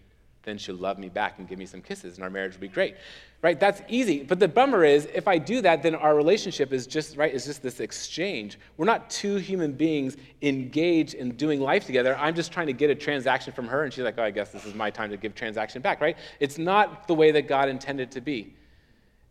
Then 0.43 0.57
she'll 0.57 0.75
love 0.75 0.99
me 0.99 1.09
back 1.09 1.39
and 1.39 1.47
give 1.47 1.57
me 1.57 1.65
some 1.65 1.81
kisses 1.81 2.15
and 2.15 2.23
our 2.23 2.29
marriage 2.29 2.53
will 2.53 2.61
be 2.61 2.67
great. 2.67 2.95
Right? 3.41 3.59
That's 3.59 3.81
easy. 3.89 4.23
But 4.23 4.39
the 4.39 4.47
bummer 4.47 4.83
is 4.85 5.07
if 5.13 5.27
i 5.27 5.37
do 5.37 5.61
that 5.61 5.83
then 5.83 5.95
our 5.95 6.15
relationship 6.15 6.71
is 6.71 6.85
just 6.85 7.17
right 7.17 7.33
it's 7.33 7.45
just 7.45 7.63
this 7.63 7.79
exchange. 7.79 8.59
We're 8.77 8.85
not 8.85 9.09
two 9.09 9.37
human 9.37 9.71
beings 9.71 10.17
engaged 10.41 11.15
in 11.15 11.31
doing 11.31 11.59
life 11.59 11.85
together. 11.85 12.17
I'm 12.17 12.35
just 12.35 12.51
trying 12.51 12.67
to 12.67 12.73
get 12.73 12.89
a 12.89 12.95
transaction 12.95 13.53
from 13.53 13.67
her 13.67 13.83
and 13.83 13.93
she's 13.93 14.03
like 14.03 14.15
oh 14.17 14.23
i 14.23 14.31
guess 14.31 14.51
this 14.51 14.65
is 14.65 14.75
my 14.75 14.89
time 14.89 15.09
to 15.09 15.17
give 15.17 15.33
transaction 15.33 15.81
back 15.81 16.01
right? 16.01 16.17
It's 16.39 16.57
not 16.57 17.07
the 17.07 17.15
way 17.15 17.31
that 17.31 17.47
god 17.47 17.69
intended 17.69 18.11
to 18.11 18.21
be. 18.21 18.53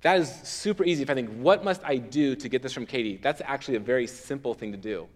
That 0.00 0.18
is 0.18 0.34
super 0.42 0.84
easy. 0.84 1.02
If 1.02 1.10
i 1.10 1.14
think 1.14 1.30
what 1.36 1.62
must 1.62 1.82
i 1.84 1.96
do 1.96 2.34
to 2.36 2.48
get 2.48 2.62
this 2.62 2.72
from 2.72 2.86
katie? 2.86 3.18
That's 3.22 3.42
actually 3.44 3.76
a 3.76 3.80
very 3.80 4.06
simple 4.06 4.54
thing 4.54 4.72
to 4.72 4.78
do. 4.78 5.08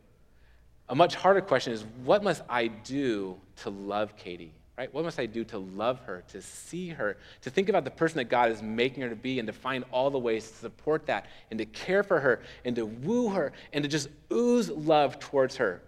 A 0.88 0.94
much 0.94 1.16
harder 1.16 1.40
question 1.40 1.72
is 1.72 1.84
what 2.04 2.22
must 2.22 2.42
i 2.48 2.66
do 2.66 3.36
to 3.56 3.70
love 3.70 4.16
katie 4.16 4.52
right? 4.76 4.92
What 4.92 5.04
must 5.04 5.18
I 5.18 5.26
do 5.26 5.42
to 5.44 5.58
love 5.58 6.00
her, 6.00 6.22
to 6.28 6.42
see 6.42 6.88
her, 6.90 7.16
to 7.42 7.50
think 7.50 7.68
about 7.68 7.84
the 7.84 7.90
person 7.90 8.18
that 8.18 8.28
God 8.28 8.50
is 8.50 8.62
making 8.62 9.02
her 9.02 9.08
to 9.08 9.16
be, 9.16 9.38
and 9.38 9.46
to 9.46 9.52
find 9.52 9.84
all 9.90 10.10
the 10.10 10.18
ways 10.18 10.50
to 10.50 10.56
support 10.56 11.06
that, 11.06 11.26
and 11.50 11.58
to 11.58 11.64
care 11.64 12.02
for 12.02 12.20
her, 12.20 12.42
and 12.64 12.76
to 12.76 12.84
woo 12.84 13.30
her, 13.30 13.52
and 13.72 13.82
to 13.82 13.88
just 13.88 14.08
ooze 14.32 14.68
love 14.70 15.18
towards 15.18 15.56
her? 15.56 15.82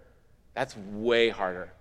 That's 0.54 0.76
way 0.92 1.28
harder. 1.28 1.73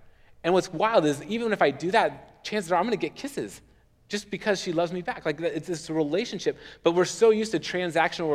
And 0.44 0.54
what's 0.54 0.72
wild 0.72 1.06
is 1.06 1.24
even 1.24 1.52
if 1.52 1.62
I 1.62 1.72
do 1.72 1.92
that, 1.92 2.44
chances 2.44 2.72
are 2.72 2.76
I'm 2.76 2.84
going 2.84 2.92
to 2.92 2.98
get 2.98 3.16
kisses 3.16 3.62
just 4.10 4.30
because 4.32 4.60
she 4.62 4.72
loves 4.72 4.94
me 4.94 5.02
back. 5.02 5.26
Like 5.26 5.42
it's 5.42 5.68
this 5.68 5.90
relationship, 5.90 6.58
but 6.84 6.94
we're 6.94 7.06
so 7.06 7.32
used 7.32 7.52
to 7.52 7.60
transactional 7.60 8.30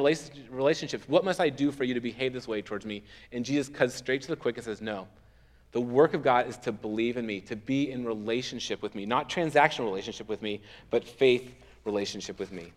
relationships. 0.51 1.09
What 1.09 1.25
must 1.25 1.41
I 1.41 1.49
do 1.49 1.71
for 1.71 1.85
you 1.85 1.95
to 1.95 2.01
behave 2.01 2.33
this 2.33 2.47
way 2.47 2.63
towards 2.63 2.85
me? 2.85 3.03
And 3.33 3.45
Jesus 3.45 3.69
cuts 3.69 3.95
straight 3.95 4.23
to 4.23 4.29
the 4.29 4.37
quick 4.37 4.57
and 4.57 4.65
says, 4.65 4.81
No. 4.81 5.09
The 5.73 5.81
work 5.81 6.13
of 6.15 6.23
God 6.23 6.49
is 6.49 6.57
to 6.59 6.73
believe 6.73 7.17
in 7.17 7.27
me, 7.27 7.41
to 7.43 7.57
be 7.57 7.91
in 7.91 8.05
relationship 8.05 8.83
with 8.83 8.95
me, 8.95 9.07
not 9.07 9.29
transactional 9.29 9.85
relationship 9.85 10.29
with 10.29 10.43
me, 10.43 10.61
but 10.91 11.03
faith 11.03 11.53
relationship 11.85 12.39
with 12.39 12.53
me. 12.53 12.73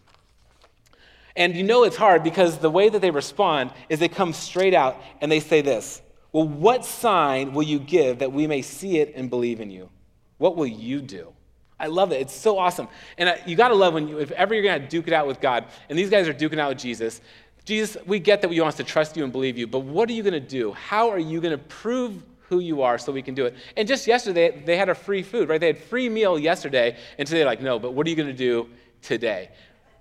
And 1.36 1.56
you 1.56 1.64
know 1.64 1.84
it's 1.84 1.98
hard 1.98 2.24
because 2.24 2.58
the 2.58 2.70
way 2.70 2.88
that 2.88 3.02
they 3.02 3.12
respond 3.12 3.72
is 3.90 4.00
they 4.00 4.08
come 4.08 4.32
straight 4.32 4.74
out 4.74 5.02
and 5.20 5.30
they 5.30 5.42
say 5.42 5.62
this 5.62 6.02
Well, 6.32 6.48
what 6.48 6.86
sign 6.86 7.54
will 7.54 7.64
you 7.64 7.80
give 7.80 8.20
that 8.20 8.32
we 8.32 8.48
may 8.48 8.62
see 8.62 9.00
it 9.00 9.14
and 9.16 9.30
believe 9.30 9.60
in 9.60 9.70
you? 9.70 9.90
What 10.38 10.56
will 10.56 10.68
you 10.68 11.02
do? 11.02 11.34
I 11.78 11.88
love 11.88 12.14
it. 12.14 12.22
It's 12.22 12.34
so 12.34 12.58
awesome. 12.58 12.88
And 13.18 13.38
you 13.46 13.58
got 13.58 13.68
to 13.68 13.76
love 13.76 13.94
when 13.94 14.08
you, 14.08 14.20
if 14.20 14.32
ever 14.32 14.54
you're 14.54 14.64
going 14.64 14.82
to 14.82 14.88
duke 14.88 15.08
it 15.08 15.14
out 15.14 15.28
with 15.28 15.42
God, 15.42 15.66
and 15.90 16.00
these 16.00 16.10
guys 16.10 16.28
are 16.30 16.34
duking 16.34 16.58
out 16.58 16.70
with 16.70 16.78
Jesus, 16.78 17.20
Jesus, 17.66 17.98
we 18.06 18.20
get 18.20 18.42
that 18.42 18.50
we 18.50 18.60
want 18.62 18.70
us 18.70 18.78
to 18.78 18.84
trust 18.86 19.18
you 19.18 19.24
and 19.24 19.34
believe 19.34 19.58
you, 19.58 19.68
but 19.68 19.80
what 19.80 20.10
are 20.10 20.14
you 20.14 20.24
going 20.24 20.34
to 20.34 20.40
do? 20.40 20.72
How 20.72 21.10
are 21.10 21.20
you 21.20 21.42
going 21.42 21.52
to 21.52 21.64
prove 21.66 22.24
who 22.50 22.60
you 22.60 22.82
are 22.84 22.98
so 22.98 23.12
we 23.12 23.22
can 23.22 23.36
do 23.36 23.46
it. 23.46 23.56
And 23.76 23.88
just 23.88 24.08
yesterday, 24.08 24.64
they 24.66 24.78
had 24.78 24.90
a 24.90 24.96
free 24.96 25.24
food, 25.24 25.50
right? 25.50 25.60
They 25.60 25.68
had 25.68 25.80
free 25.80 26.10
meal 26.10 26.38
yesterday, 26.38 26.98
and 27.18 27.28
today 27.28 27.40
they're 27.40 27.46
like, 27.46 27.62
no, 27.62 27.80
but 27.80 27.94
what 27.94 28.06
are 28.06 28.10
you 28.10 28.16
going 28.16 28.28
to 28.28 28.34
do 28.34 28.70
today? 29.02 29.50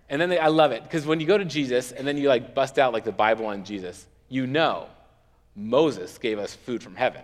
And 0.09 0.21
then 0.21 0.29
they, 0.29 0.39
I 0.39 0.49
love 0.49 0.73
it, 0.73 0.83
because 0.83 1.07
when 1.07 1.21
you 1.21 1.27
go 1.27 1.39
to 1.39 1.45
Jesus 1.45 1.93
and 1.93 2.07
then 2.07 2.19
you 2.19 2.29
like 2.29 2.55
bust 2.55 2.79
out 2.79 2.93
like 2.93 3.05
the 3.05 3.13
Bible 3.13 3.47
on 3.47 3.65
Jesus, 3.65 4.07
you 4.29 4.47
know 4.47 4.89
Moses 5.57 6.19
gave 6.19 6.39
us 6.39 6.55
food 6.55 6.83
from 6.83 6.95
heaven. 6.95 7.23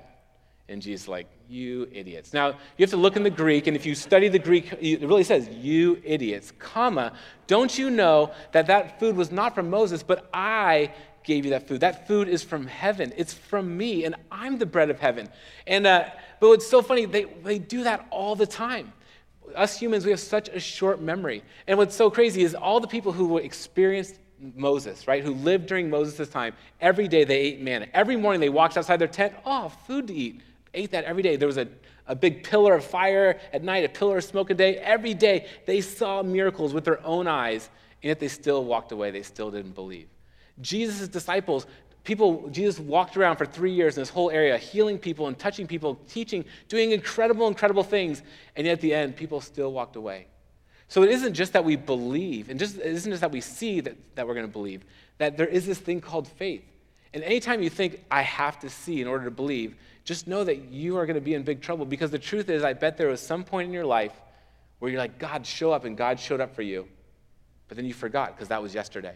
And 0.68 0.80
Jesus 0.80 1.08
like, 1.08 1.26
you 1.48 1.88
idiots. 1.90 2.32
Now, 2.32 2.50
you 2.50 2.84
have 2.84 2.90
to 2.90 2.96
look 2.96 3.16
in 3.16 3.24
the 3.24 3.30
Greek, 3.30 3.66
and 3.66 3.76
if 3.76 3.84
you 3.84 3.96
study 3.96 4.28
the 4.28 4.38
Greek, 4.38 4.72
it 4.80 5.00
really 5.00 5.24
says, 5.24 5.48
you 5.48 6.00
idiots, 6.04 6.52
comma, 6.60 7.12
don't 7.48 7.76
you 7.76 7.90
know 7.90 8.30
that 8.52 8.68
that 8.68 9.00
food 9.00 9.16
was 9.16 9.32
not 9.32 9.54
from 9.54 9.68
Moses, 9.68 10.04
but 10.04 10.30
I 10.32 10.92
gave 11.24 11.44
you 11.44 11.50
that 11.52 11.68
food. 11.68 11.80
That 11.80 12.06
food 12.06 12.28
is 12.28 12.42
from 12.42 12.66
heaven. 12.66 13.12
It's 13.16 13.34
from 13.34 13.76
me, 13.76 14.04
and 14.04 14.14
I'm 14.30 14.58
the 14.58 14.66
bread 14.66 14.90
of 14.90 14.98
heaven. 14.98 15.28
And 15.66 15.86
uh, 15.86 16.04
but 16.40 16.48
what's 16.48 16.66
so 16.66 16.82
funny, 16.82 17.04
they, 17.04 17.24
they 17.24 17.58
do 17.58 17.84
that 17.84 18.06
all 18.10 18.34
the 18.34 18.46
time. 18.46 18.92
Us 19.54 19.78
humans, 19.78 20.04
we 20.04 20.10
have 20.10 20.20
such 20.20 20.48
a 20.48 20.58
short 20.58 21.00
memory. 21.00 21.42
And 21.66 21.76
what's 21.76 21.94
so 21.94 22.10
crazy 22.10 22.42
is 22.42 22.54
all 22.54 22.80
the 22.80 22.88
people 22.88 23.12
who 23.12 23.38
experienced 23.38 24.18
Moses, 24.54 25.06
right, 25.06 25.22
who 25.22 25.34
lived 25.34 25.66
during 25.66 25.90
Moses' 25.90 26.28
time, 26.28 26.54
every 26.80 27.08
day 27.08 27.24
they 27.24 27.38
ate 27.38 27.60
manna. 27.60 27.86
Every 27.92 28.16
morning 28.16 28.40
they 28.40 28.48
walked 28.48 28.78
outside 28.78 28.96
their 28.96 29.08
tent, 29.08 29.34
oh, 29.44 29.68
food 29.86 30.06
to 30.06 30.14
eat. 30.14 30.40
Ate 30.72 30.92
that 30.92 31.04
every 31.04 31.22
day. 31.22 31.36
There 31.36 31.48
was 31.48 31.58
a, 31.58 31.68
a 32.06 32.14
big 32.14 32.44
pillar 32.44 32.74
of 32.74 32.84
fire 32.84 33.38
at 33.52 33.62
night, 33.62 33.84
a 33.84 33.88
pillar 33.88 34.18
of 34.18 34.24
smoke 34.24 34.50
a 34.50 34.54
day. 34.54 34.76
Every 34.76 35.14
day 35.14 35.46
they 35.66 35.80
saw 35.80 36.22
miracles 36.22 36.72
with 36.72 36.84
their 36.84 37.04
own 37.04 37.26
eyes, 37.26 37.68
and 38.02 38.08
yet 38.08 38.20
they 38.20 38.28
still 38.28 38.64
walked 38.64 38.92
away. 38.92 39.10
They 39.10 39.22
still 39.22 39.50
didn't 39.50 39.74
believe. 39.74 40.08
Jesus' 40.60 41.08
disciples, 41.08 41.66
people, 42.04 42.48
Jesus 42.50 42.78
walked 42.78 43.16
around 43.16 43.36
for 43.36 43.46
three 43.46 43.72
years 43.72 43.96
in 43.96 44.02
this 44.02 44.10
whole 44.10 44.30
area, 44.30 44.56
healing 44.58 44.98
people 44.98 45.26
and 45.26 45.38
touching 45.38 45.66
people, 45.66 45.96
teaching, 46.08 46.44
doing 46.68 46.92
incredible, 46.92 47.48
incredible 47.48 47.84
things, 47.84 48.22
and 48.56 48.66
yet 48.66 48.74
at 48.74 48.80
the 48.80 48.94
end, 48.94 49.16
people 49.16 49.40
still 49.40 49.72
walked 49.72 49.96
away. 49.96 50.26
So 50.88 51.02
it 51.02 51.10
isn't 51.10 51.34
just 51.34 51.52
that 51.52 51.64
we 51.64 51.76
believe, 51.76 52.50
and 52.50 52.58
just, 52.58 52.76
it 52.76 52.86
isn't 52.86 53.12
just 53.12 53.20
that 53.20 53.30
we 53.30 53.40
see 53.40 53.80
that, 53.80 53.96
that 54.16 54.26
we're 54.26 54.34
going 54.34 54.46
to 54.46 54.52
believe, 54.52 54.84
that 55.18 55.36
there 55.36 55.46
is 55.46 55.66
this 55.66 55.78
thing 55.78 56.00
called 56.00 56.26
faith. 56.26 56.64
And 57.14 57.22
anytime 57.22 57.62
you 57.62 57.70
think, 57.70 58.04
I 58.10 58.22
have 58.22 58.58
to 58.60 58.70
see 58.70 59.00
in 59.00 59.06
order 59.06 59.24
to 59.24 59.30
believe, 59.30 59.76
just 60.04 60.26
know 60.26 60.42
that 60.42 60.64
you 60.64 60.96
are 60.96 61.06
going 61.06 61.14
to 61.14 61.20
be 61.20 61.34
in 61.34 61.42
big 61.42 61.60
trouble 61.60 61.84
because 61.84 62.10
the 62.10 62.18
truth 62.18 62.48
is, 62.48 62.64
I 62.64 62.72
bet 62.72 62.96
there 62.96 63.08
was 63.08 63.20
some 63.20 63.44
point 63.44 63.68
in 63.68 63.72
your 63.72 63.86
life 63.86 64.12
where 64.78 64.90
you're 64.90 65.00
like, 65.00 65.18
God, 65.18 65.46
show 65.46 65.72
up, 65.72 65.84
and 65.84 65.96
God 65.96 66.18
showed 66.18 66.40
up 66.40 66.54
for 66.54 66.62
you. 66.62 66.88
But 67.68 67.76
then 67.76 67.86
you 67.86 67.94
forgot 67.94 68.34
because 68.34 68.48
that 68.48 68.62
was 68.62 68.74
yesterday. 68.74 69.14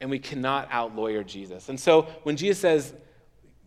And 0.00 0.10
we 0.10 0.18
cannot 0.18 0.68
out 0.70 0.96
lawyer 0.96 1.22
Jesus. 1.22 1.68
And 1.68 1.78
so 1.78 2.02
when 2.22 2.36
Jesus 2.36 2.58
says, 2.58 2.94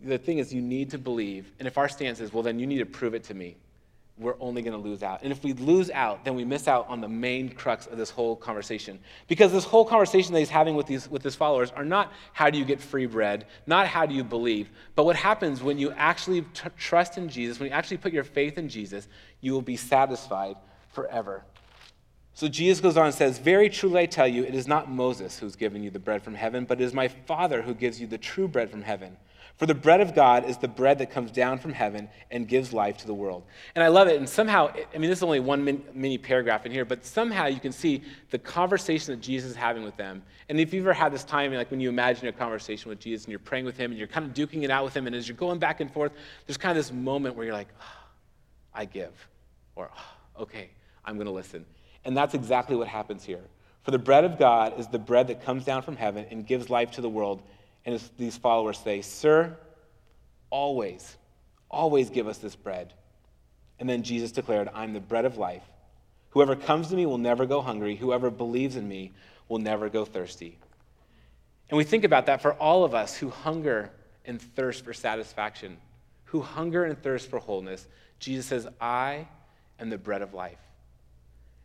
the 0.02 0.18
thing 0.18 0.38
is, 0.38 0.52
you 0.52 0.60
need 0.60 0.90
to 0.90 0.98
believe, 0.98 1.52
and 1.58 1.68
if 1.68 1.78
our 1.78 1.88
stance 1.88 2.20
is, 2.20 2.32
well, 2.32 2.42
then 2.42 2.58
you 2.58 2.66
need 2.66 2.78
to 2.78 2.86
prove 2.86 3.14
it 3.14 3.24
to 3.24 3.34
me, 3.34 3.56
we're 4.16 4.36
only 4.38 4.62
going 4.62 4.80
to 4.80 4.88
lose 4.88 5.02
out. 5.02 5.22
And 5.22 5.32
if 5.32 5.42
we 5.42 5.54
lose 5.54 5.90
out, 5.90 6.24
then 6.24 6.36
we 6.36 6.44
miss 6.44 6.68
out 6.68 6.88
on 6.88 7.00
the 7.00 7.08
main 7.08 7.48
crux 7.48 7.86
of 7.86 7.98
this 7.98 8.10
whole 8.10 8.36
conversation. 8.36 9.00
Because 9.26 9.50
this 9.50 9.64
whole 9.64 9.84
conversation 9.84 10.32
that 10.34 10.38
he's 10.38 10.48
having 10.48 10.76
with, 10.76 10.86
these, 10.86 11.08
with 11.10 11.22
his 11.22 11.34
followers 11.34 11.72
are 11.72 11.84
not 11.84 12.12
how 12.32 12.48
do 12.48 12.56
you 12.56 12.64
get 12.64 12.80
free 12.80 13.06
bread, 13.06 13.46
not 13.66 13.88
how 13.88 14.06
do 14.06 14.14
you 14.14 14.22
believe, 14.22 14.70
but 14.94 15.04
what 15.04 15.16
happens 15.16 15.62
when 15.62 15.78
you 15.78 15.90
actually 15.92 16.42
t- 16.42 16.68
trust 16.78 17.18
in 17.18 17.28
Jesus, 17.28 17.58
when 17.58 17.68
you 17.68 17.74
actually 17.74 17.96
put 17.96 18.12
your 18.12 18.22
faith 18.22 18.56
in 18.56 18.68
Jesus, 18.68 19.08
you 19.40 19.52
will 19.52 19.62
be 19.62 19.76
satisfied 19.76 20.56
forever. 20.92 21.42
So 22.34 22.48
Jesus 22.48 22.80
goes 22.80 22.96
on 22.96 23.06
and 23.06 23.14
says, 23.14 23.38
Very 23.38 23.70
truly 23.70 24.02
I 24.02 24.06
tell 24.06 24.26
you, 24.26 24.42
it 24.42 24.54
is 24.54 24.66
not 24.66 24.90
Moses 24.90 25.38
who's 25.38 25.54
given 25.54 25.82
you 25.84 25.90
the 25.90 26.00
bread 26.00 26.22
from 26.22 26.34
heaven, 26.34 26.64
but 26.64 26.80
it 26.80 26.84
is 26.84 26.92
my 26.92 27.06
Father 27.08 27.62
who 27.62 27.74
gives 27.74 28.00
you 28.00 28.08
the 28.08 28.18
true 28.18 28.48
bread 28.48 28.70
from 28.70 28.82
heaven. 28.82 29.16
For 29.56 29.66
the 29.66 29.74
bread 29.74 30.00
of 30.00 30.16
God 30.16 30.48
is 30.48 30.58
the 30.58 30.66
bread 30.66 30.98
that 30.98 31.12
comes 31.12 31.30
down 31.30 31.58
from 31.58 31.72
heaven 31.72 32.08
and 32.32 32.48
gives 32.48 32.72
life 32.72 32.96
to 32.98 33.06
the 33.06 33.14
world. 33.14 33.44
And 33.76 33.84
I 33.84 33.88
love 33.88 34.08
it. 34.08 34.16
And 34.16 34.28
somehow, 34.28 34.72
I 34.92 34.98
mean, 34.98 35.08
this 35.08 35.20
is 35.20 35.22
only 35.22 35.38
one 35.38 35.84
mini 35.94 36.18
paragraph 36.18 36.66
in 36.66 36.72
here, 36.72 36.84
but 36.84 37.04
somehow 37.06 37.46
you 37.46 37.60
can 37.60 37.70
see 37.70 38.02
the 38.30 38.38
conversation 38.38 39.14
that 39.14 39.20
Jesus 39.20 39.52
is 39.52 39.56
having 39.56 39.84
with 39.84 39.96
them. 39.96 40.24
And 40.48 40.58
if 40.58 40.74
you've 40.74 40.84
ever 40.84 40.92
had 40.92 41.12
this 41.12 41.22
time, 41.22 41.54
like 41.54 41.70
when 41.70 41.78
you 41.78 41.88
imagine 41.88 42.26
a 42.26 42.32
conversation 42.32 42.88
with 42.88 42.98
Jesus 42.98 43.26
and 43.26 43.30
you're 43.30 43.38
praying 43.38 43.64
with 43.64 43.76
him 43.76 43.92
and 43.92 43.98
you're 43.98 44.08
kind 44.08 44.26
of 44.26 44.34
duking 44.34 44.64
it 44.64 44.70
out 44.70 44.84
with 44.84 44.96
him, 44.96 45.06
and 45.06 45.14
as 45.14 45.28
you're 45.28 45.36
going 45.36 45.60
back 45.60 45.78
and 45.78 45.88
forth, 45.92 46.10
there's 46.46 46.56
kind 46.56 46.76
of 46.76 46.84
this 46.84 46.92
moment 46.92 47.36
where 47.36 47.46
you're 47.46 47.54
like, 47.54 47.68
oh, 47.80 48.08
I 48.74 48.86
give, 48.86 49.12
or 49.76 49.88
oh, 49.96 50.42
okay, 50.42 50.70
I'm 51.04 51.14
going 51.14 51.26
to 51.26 51.32
listen. 51.32 51.64
And 52.04 52.16
that's 52.16 52.34
exactly 52.34 52.76
what 52.76 52.88
happens 52.88 53.24
here. 53.24 53.42
For 53.82 53.90
the 53.90 53.98
bread 53.98 54.24
of 54.24 54.38
God 54.38 54.78
is 54.78 54.88
the 54.88 54.98
bread 54.98 55.28
that 55.28 55.44
comes 55.44 55.64
down 55.64 55.82
from 55.82 55.96
heaven 55.96 56.26
and 56.30 56.46
gives 56.46 56.70
life 56.70 56.92
to 56.92 57.00
the 57.00 57.08
world. 57.08 57.42
And 57.84 58.00
these 58.18 58.36
followers 58.36 58.78
say, 58.78 59.02
Sir, 59.02 59.56
always, 60.50 61.16
always 61.70 62.10
give 62.10 62.26
us 62.26 62.38
this 62.38 62.56
bread. 62.56 62.92
And 63.78 63.88
then 63.88 64.02
Jesus 64.02 64.32
declared, 64.32 64.70
I'm 64.74 64.92
the 64.92 65.00
bread 65.00 65.24
of 65.24 65.36
life. 65.36 65.64
Whoever 66.30 66.56
comes 66.56 66.88
to 66.88 66.96
me 66.96 67.06
will 67.06 67.18
never 67.18 67.46
go 67.46 67.60
hungry. 67.60 67.96
Whoever 67.96 68.30
believes 68.30 68.76
in 68.76 68.88
me 68.88 69.12
will 69.48 69.58
never 69.58 69.88
go 69.88 70.04
thirsty. 70.04 70.58
And 71.68 71.76
we 71.76 71.84
think 71.84 72.04
about 72.04 72.26
that 72.26 72.40
for 72.40 72.54
all 72.54 72.84
of 72.84 72.94
us 72.94 73.16
who 73.16 73.30
hunger 73.30 73.90
and 74.24 74.40
thirst 74.40 74.84
for 74.84 74.92
satisfaction, 74.92 75.76
who 76.24 76.40
hunger 76.40 76.84
and 76.84 77.00
thirst 77.00 77.28
for 77.28 77.38
wholeness. 77.38 77.86
Jesus 78.18 78.46
says, 78.46 78.66
I 78.80 79.28
am 79.78 79.90
the 79.90 79.98
bread 79.98 80.22
of 80.22 80.34
life. 80.34 80.58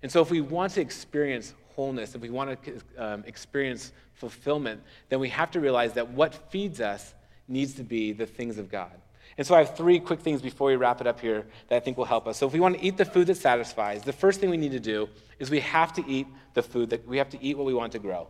And 0.02 0.12
so, 0.12 0.22
if 0.22 0.32
we 0.32 0.42
want 0.42 0.74
to 0.74 0.82
experience 0.82 1.54
wholeness, 1.76 2.16
if 2.16 2.22
we 2.22 2.30
want 2.30 2.62
to 2.64 2.82
um, 2.98 3.24
experience 3.26 3.92
fulfillment, 4.14 4.82
then 5.10 5.20
we 5.20 5.30
have 5.30 5.52
to 5.52 5.60
realize 5.60 5.94
that 5.94 6.10
what 6.10 6.52
feeds 6.52 6.82
us 6.82 7.14
needs 7.48 7.74
to 7.76 7.84
be 7.84 8.12
the 8.12 8.26
things 8.26 8.58
of 8.58 8.70
God. 8.70 8.92
And 9.38 9.48
so 9.48 9.56
I 9.56 9.60
have 9.60 9.78
three 9.78 10.00
quick 10.00 10.20
things 10.20 10.42
before 10.42 10.68
we 10.68 10.76
wrap 10.76 11.00
it 11.00 11.08
up 11.08 11.20
here 11.22 11.46
that 11.70 11.76
I 11.78 11.80
think 11.80 11.98
will 11.98 12.06
help 12.06 12.28
us. 12.28 12.38
So 12.38 12.46
if 12.46 12.52
we 12.52 12.60
want 12.60 12.78
to 12.78 12.86
eat 12.86 12.98
the 12.98 13.06
food 13.06 13.28
that 13.28 13.36
satisfies, 13.36 14.04
the 14.04 14.12
first 14.12 14.42
thing 14.42 14.50
we 14.50 14.58
need 14.58 14.74
to 14.74 14.80
do 14.82 15.08
is 15.40 15.50
we 15.50 15.62
have 15.62 15.94
to 15.94 16.04
eat 16.06 16.28
the 16.54 16.62
food 16.62 16.90
that 16.90 17.08
we 17.08 17.18
have 17.18 17.30
to 17.30 17.42
eat 17.42 17.58
what 17.58 17.66
we 17.66 17.74
want 17.74 17.94
to 17.94 18.00
grow. 18.00 18.28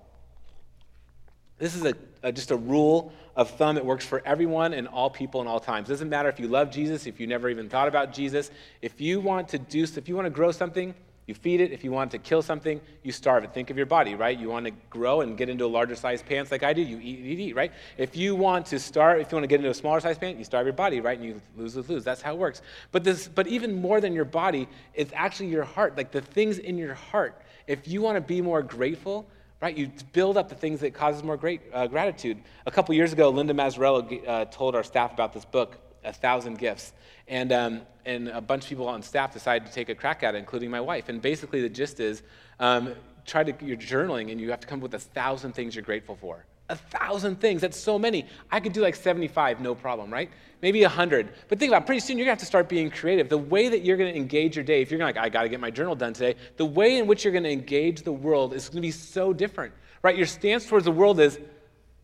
This 1.58 1.76
is 1.76 1.84
a, 1.84 1.96
a, 2.22 2.32
just 2.32 2.52
a 2.52 2.56
rule 2.56 3.12
of 3.36 3.50
thumb 3.50 3.76
that 3.76 3.86
works 3.86 4.06
for 4.06 4.22
everyone 4.24 4.74
and 4.74 4.88
all 4.88 5.10
people 5.10 5.42
and 5.42 5.50
all 5.50 5.60
times. 5.60 5.90
It 5.90 5.94
doesn't 5.94 6.10
matter 6.10 6.30
if 6.30 6.40
you 6.40 6.48
love 6.48 6.70
Jesus, 6.70 7.08
if 7.08 7.20
you 7.20 7.26
never 7.26 7.50
even 7.50 7.70
thought 7.70 7.88
about 7.88 8.14
Jesus. 8.14 8.52
If 8.82 9.02
you 9.02 9.20
want 9.20 9.50
to 9.50 9.58
do, 9.58 9.84
if 9.84 10.08
you 10.08 10.16
want 10.16 10.28
to 10.28 10.32
grow 10.32 10.52
something, 10.52 10.94
you 11.30 11.36
feed 11.36 11.62
it. 11.62 11.72
If 11.72 11.84
you 11.84 11.92
want 11.92 12.10
to 12.12 12.18
kill 12.18 12.42
something, 12.42 12.82
you 13.04 13.12
starve 13.12 13.44
it. 13.44 13.54
Think 13.54 13.70
of 13.70 13.78
your 13.78 13.86
body, 13.86 14.16
right? 14.16 14.38
You 14.38 14.50
want 14.50 14.66
to 14.66 14.72
grow 14.90 15.22
and 15.22 15.38
get 15.38 15.48
into 15.48 15.64
a 15.64 15.68
larger 15.68 15.96
size 15.96 16.24
pants 16.24 16.52
like 16.52 16.64
I 16.64 16.74
do, 16.74 16.82
you 16.82 16.98
eat, 16.98 17.20
eat, 17.20 17.40
eat, 17.40 17.56
right? 17.56 17.72
If 17.98 18.18
you 18.18 18.36
want 18.36 18.66
to 18.68 18.80
starve, 18.80 19.22
if 19.22 19.32
you 19.32 19.36
want 19.36 19.44
to 19.44 19.48
get 19.48 19.60
into 19.60 19.70
a 19.70 19.74
smaller 19.76 20.00
size 20.00 20.18
pant, 20.18 20.40
you 20.40 20.44
starve 20.44 20.66
your 20.66 20.74
body, 20.74 21.02
right? 21.02 21.18
And 21.20 21.26
you 21.26 21.42
lose, 21.56 21.76
lose, 21.76 21.88
lose. 21.88 22.04
That's 22.04 22.24
how 22.24 22.34
it 22.34 22.40
works. 22.40 22.64
But 22.92 23.04
this, 23.04 23.28
but 23.28 23.46
even 23.46 23.80
more 23.80 24.02
than 24.02 24.14
your 24.14 24.26
body, 24.26 24.68
it's 24.96 25.14
actually 25.16 25.50
your 25.50 25.66
heart, 25.66 25.96
like 25.96 26.12
the 26.12 26.22
things 26.22 26.58
in 26.58 26.80
your 26.80 26.96
heart. 26.96 27.40
If 27.68 27.88
you 27.88 28.02
want 28.02 28.16
to 28.16 28.22
be 28.22 28.42
more 28.42 28.64
grateful, 28.64 29.28
right? 29.62 29.78
You 29.78 29.92
build 30.14 30.36
up 30.36 30.50
the 30.50 30.56
things 30.56 30.80
that 30.80 30.96
causes 30.96 31.22
more 31.22 31.38
great 31.38 31.62
uh, 31.72 31.86
gratitude. 31.86 32.40
A 32.66 32.72
couple 32.72 32.96
years 32.96 33.14
ago, 33.14 33.30
Linda 33.30 33.54
Mazzarello 33.54 34.28
uh, 34.28 34.46
told 34.46 34.76
our 34.76 34.84
staff 34.84 35.14
about 35.14 35.34
this 35.34 35.46
book, 35.46 35.78
A 36.04 36.14
Thousand 36.14 36.58
Gifts. 36.58 36.94
And, 37.28 37.52
um, 37.52 37.82
and 38.06 38.28
a 38.30 38.42
bunch 38.42 38.64
of 38.64 38.70
people 38.70 38.88
on 38.88 39.04
staff 39.04 39.34
decided 39.34 39.68
to 39.68 39.74
take 39.74 39.90
a 39.90 39.96
crack 39.96 40.24
at 40.24 40.36
it, 40.36 40.40
including 40.40 40.72
my 40.72 40.82
wife. 40.82 41.10
And 41.10 41.22
basically, 41.22 41.62
the 41.62 41.70
gist 41.70 42.00
is 42.00 42.24
um, 42.60 42.96
try 43.26 43.44
to, 43.44 43.66
you're 43.66 43.78
journaling 43.78 44.32
and 44.32 44.42
you 44.42 44.50
have 44.50 44.60
to 44.60 44.68
come 44.68 44.80
up 44.80 44.84
with 44.84 44.94
a 44.96 45.00
thousand 45.00 45.54
things 45.54 45.76
you're 45.76 45.84
grateful 45.84 46.16
for. 46.16 46.46
A 46.70 46.76
thousand 46.76 47.40
things. 47.40 47.62
That's 47.62 47.80
so 47.80 47.98
many. 47.98 48.28
I 48.52 48.60
could 48.60 48.74
do 48.74 48.82
like 48.82 48.96
75, 48.96 49.60
no 49.60 49.74
problem, 49.74 50.12
right? 50.12 50.30
Maybe 50.62 50.82
100. 50.82 51.30
But 51.48 51.58
think 51.58 51.72
about 51.72 51.84
it, 51.84 51.86
pretty 51.88 52.00
soon 52.00 52.18
you're 52.18 52.26
to 52.26 52.32
have 52.32 52.40
to 52.40 52.46
start 52.46 52.70
being 52.70 52.92
creative. 52.92 53.28
The 53.28 53.38
way 53.38 53.70
that 53.70 53.80
you're 53.80 53.98
to 53.98 54.16
engage 54.16 54.56
your 54.56 54.66
day, 54.66 54.82
if 54.82 54.92
you're 54.92 55.00
like, 55.00 55.18
I 55.18 55.30
got 55.30 55.44
to 55.44 55.50
get 55.50 55.60
my 55.60 55.72
journal 55.72 55.96
done 55.96 56.14
today, 56.14 56.36
the 56.58 56.66
way 56.66 56.98
in 56.98 57.08
which 57.08 57.24
you're 57.24 57.34
to 57.34 57.50
engage 57.50 58.04
the 58.04 58.12
world 58.12 58.54
is 58.54 58.70
to 58.70 58.82
be 58.82 58.92
so 58.92 59.34
different, 59.34 59.74
right? 60.04 60.16
Your 60.16 60.28
stance 60.28 60.66
towards 60.68 60.86
the 60.86 60.92
world 60.92 61.20
is, 61.20 61.40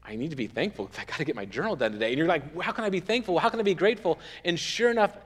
I 0.07 0.15
need 0.15 0.29
to 0.29 0.35
be 0.35 0.47
thankful 0.47 0.85
because 0.85 0.99
I 0.99 1.05
got 1.05 1.17
to 1.17 1.25
get 1.25 1.35
my 1.35 1.45
journal 1.45 1.75
done 1.75 1.91
today. 1.91 2.09
And 2.09 2.17
you're 2.17 2.27
like, 2.27 2.61
how 2.61 2.71
can 2.71 2.83
I 2.83 2.89
be 2.89 2.99
thankful? 2.99 3.39
How 3.39 3.49
can 3.49 3.59
I 3.59 3.63
be 3.63 3.73
grateful? 3.73 4.19
And 4.43 4.59
sure 4.59 4.91
enough, 4.91 5.17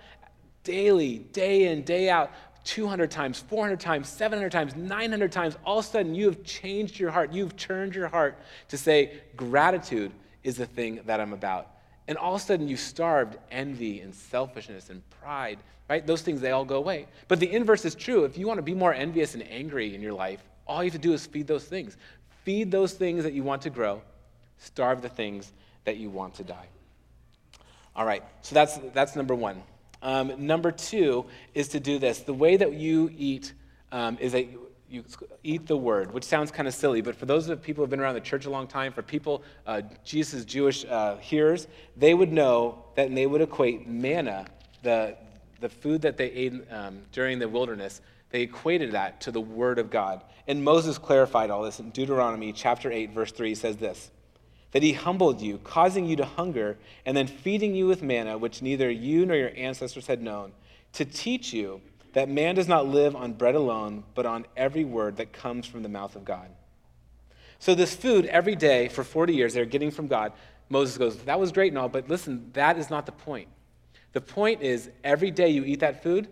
daily, 0.63 1.19
day 1.19 1.71
in, 1.71 1.83
day 1.83 2.09
out, 2.09 2.31
200 2.63 3.09
times, 3.09 3.39
400 3.39 3.79
times, 3.79 4.07
700 4.09 4.51
times, 4.51 4.75
900 4.75 5.31
times, 5.31 5.57
all 5.65 5.79
of 5.79 5.85
a 5.85 5.87
sudden 5.87 6.15
you 6.15 6.25
have 6.25 6.43
changed 6.43 6.99
your 6.99 7.11
heart. 7.11 7.33
You've 7.33 7.55
turned 7.57 7.95
your 7.95 8.07
heart 8.07 8.37
to 8.69 8.77
say, 8.77 9.13
gratitude 9.35 10.11
is 10.43 10.57
the 10.57 10.65
thing 10.65 11.01
that 11.05 11.19
I'm 11.19 11.33
about. 11.33 11.67
And 12.07 12.17
all 12.17 12.35
of 12.35 12.41
a 12.41 12.43
sudden 12.43 12.67
you've 12.67 12.79
starved 12.79 13.37
envy 13.51 14.01
and 14.01 14.13
selfishness 14.13 14.89
and 14.89 15.01
pride, 15.21 15.59
right? 15.89 16.05
Those 16.05 16.21
things, 16.21 16.41
they 16.41 16.51
all 16.51 16.65
go 16.65 16.77
away. 16.77 17.07
But 17.27 17.39
the 17.39 17.51
inverse 17.51 17.85
is 17.85 17.95
true. 17.95 18.23
If 18.23 18.37
you 18.37 18.47
want 18.47 18.59
to 18.59 18.63
be 18.63 18.75
more 18.75 18.93
envious 18.93 19.33
and 19.33 19.43
angry 19.49 19.93
in 19.93 20.01
your 20.01 20.13
life, 20.13 20.41
all 20.67 20.83
you 20.83 20.89
have 20.89 21.01
to 21.01 21.07
do 21.07 21.13
is 21.13 21.25
feed 21.25 21.47
those 21.47 21.65
things. 21.65 21.97
Feed 22.43 22.71
those 22.71 22.93
things 22.93 23.23
that 23.23 23.33
you 23.33 23.43
want 23.43 23.61
to 23.63 23.69
grow 23.69 24.01
starve 24.59 25.01
the 25.01 25.09
things 25.09 25.51
that 25.85 25.97
you 25.97 26.09
want 26.09 26.35
to 26.35 26.43
die. 26.43 26.67
All 27.95 28.05
right, 28.05 28.23
so 28.41 28.53
that's, 28.53 28.79
that's 28.93 29.15
number 29.15 29.35
one. 29.35 29.61
Um, 30.01 30.45
number 30.45 30.71
two 30.71 31.25
is 31.53 31.69
to 31.69 31.79
do 31.79 31.99
this. 31.99 32.19
The 32.19 32.33
way 32.33 32.55
that 32.55 32.73
you 32.73 33.11
eat 33.17 33.53
um, 33.91 34.17
is 34.19 34.31
that 34.31 34.47
you 34.89 35.03
eat 35.43 35.67
the 35.67 35.77
word, 35.77 36.13
which 36.13 36.23
sounds 36.23 36.51
kind 36.51 36.67
of 36.67 36.73
silly, 36.73 37.01
but 37.01 37.15
for 37.15 37.25
those 37.25 37.47
of 37.49 37.61
people 37.61 37.81
who 37.81 37.83
have 37.83 37.89
been 37.89 37.99
around 37.99 38.15
the 38.15 38.21
church 38.21 38.45
a 38.45 38.49
long 38.49 38.67
time, 38.67 38.91
for 38.91 39.01
people, 39.01 39.43
uh, 39.67 39.81
Jesus' 40.03 40.45
Jewish 40.45 40.85
uh, 40.85 41.17
hearers, 41.17 41.67
they 41.95 42.13
would 42.13 42.31
know 42.31 42.83
that 42.95 43.07
and 43.07 43.17
they 43.17 43.27
would 43.27 43.41
equate 43.41 43.87
manna, 43.87 44.45
the, 44.81 45.15
the 45.59 45.69
food 45.69 46.01
that 46.01 46.17
they 46.17 46.31
ate 46.31 46.53
um, 46.71 47.01
during 47.11 47.37
the 47.37 47.47
wilderness, 47.47 48.01
they 48.31 48.41
equated 48.41 48.93
that 48.93 49.21
to 49.21 49.31
the 49.31 49.41
word 49.41 49.77
of 49.77 49.89
God. 49.89 50.23
And 50.47 50.63
Moses 50.63 50.97
clarified 50.97 51.49
all 51.49 51.63
this 51.63 51.79
in 51.79 51.91
Deuteronomy 51.91 52.53
chapter 52.53 52.91
8, 52.91 53.11
verse 53.11 53.31
3 53.31 53.53
says 53.55 53.77
this 53.77 54.09
that 54.71 54.84
he 54.84 54.93
humbled 54.93 55.41
you, 55.41 55.58
causing 55.60 56.05
you 56.05 56.15
to 56.15 56.25
hunger, 56.25 56.77
and 57.05 57.15
then 57.17 57.27
feeding 57.27 57.73
you 57.73 57.88
with 57.88 58.03
manna, 58.03 58.38
which 58.38 58.62
neither 58.62 58.89
you 58.89 59.25
nor 59.25 59.36
your 59.36 59.51
ancestors 59.55 60.08
had 60.08 60.21
known, 60.21 60.51
to 60.93 61.05
teach 61.05 61.53
you 61.53 61.82
that 62.13 62.29
man 62.29 62.55
does 62.55 62.67
not 62.67 62.88
live 62.88 63.15
on 63.15 63.34
bread 63.34 63.55
alone, 63.55 64.03
but 64.15 64.25
on 64.25 64.45
every 64.58 64.84
word 64.84 65.17
that 65.17 65.32
comes 65.32 65.65
from 65.65 65.84
the 65.84 65.89
mouth 65.89 66.15
of 66.15 66.25
God. 66.25 66.49
So, 67.60 67.75
this 67.75 67.93
food 67.93 68.25
every 68.25 68.55
day 68.55 68.88
for 68.88 69.03
40 69.03 69.34
years 69.34 69.53
they're 69.53 69.65
getting 69.65 69.91
from 69.91 70.08
God, 70.08 70.32
Moses 70.69 70.97
goes, 70.97 71.17
That 71.23 71.39
was 71.39 71.51
great 71.51 71.71
and 71.71 71.77
all, 71.77 71.89
but 71.89 72.10
listen, 72.10 72.49
that 72.53 72.77
is 72.77 72.89
not 72.89 73.05
the 73.05 73.12
point. 73.12 73.47
The 74.13 74.21
point 74.21 74.62
is, 74.62 74.89
every 75.03 75.29
day 75.29 75.49
you 75.49 75.63
eat 75.65 75.82
that 75.82 76.01
food, 76.01 76.29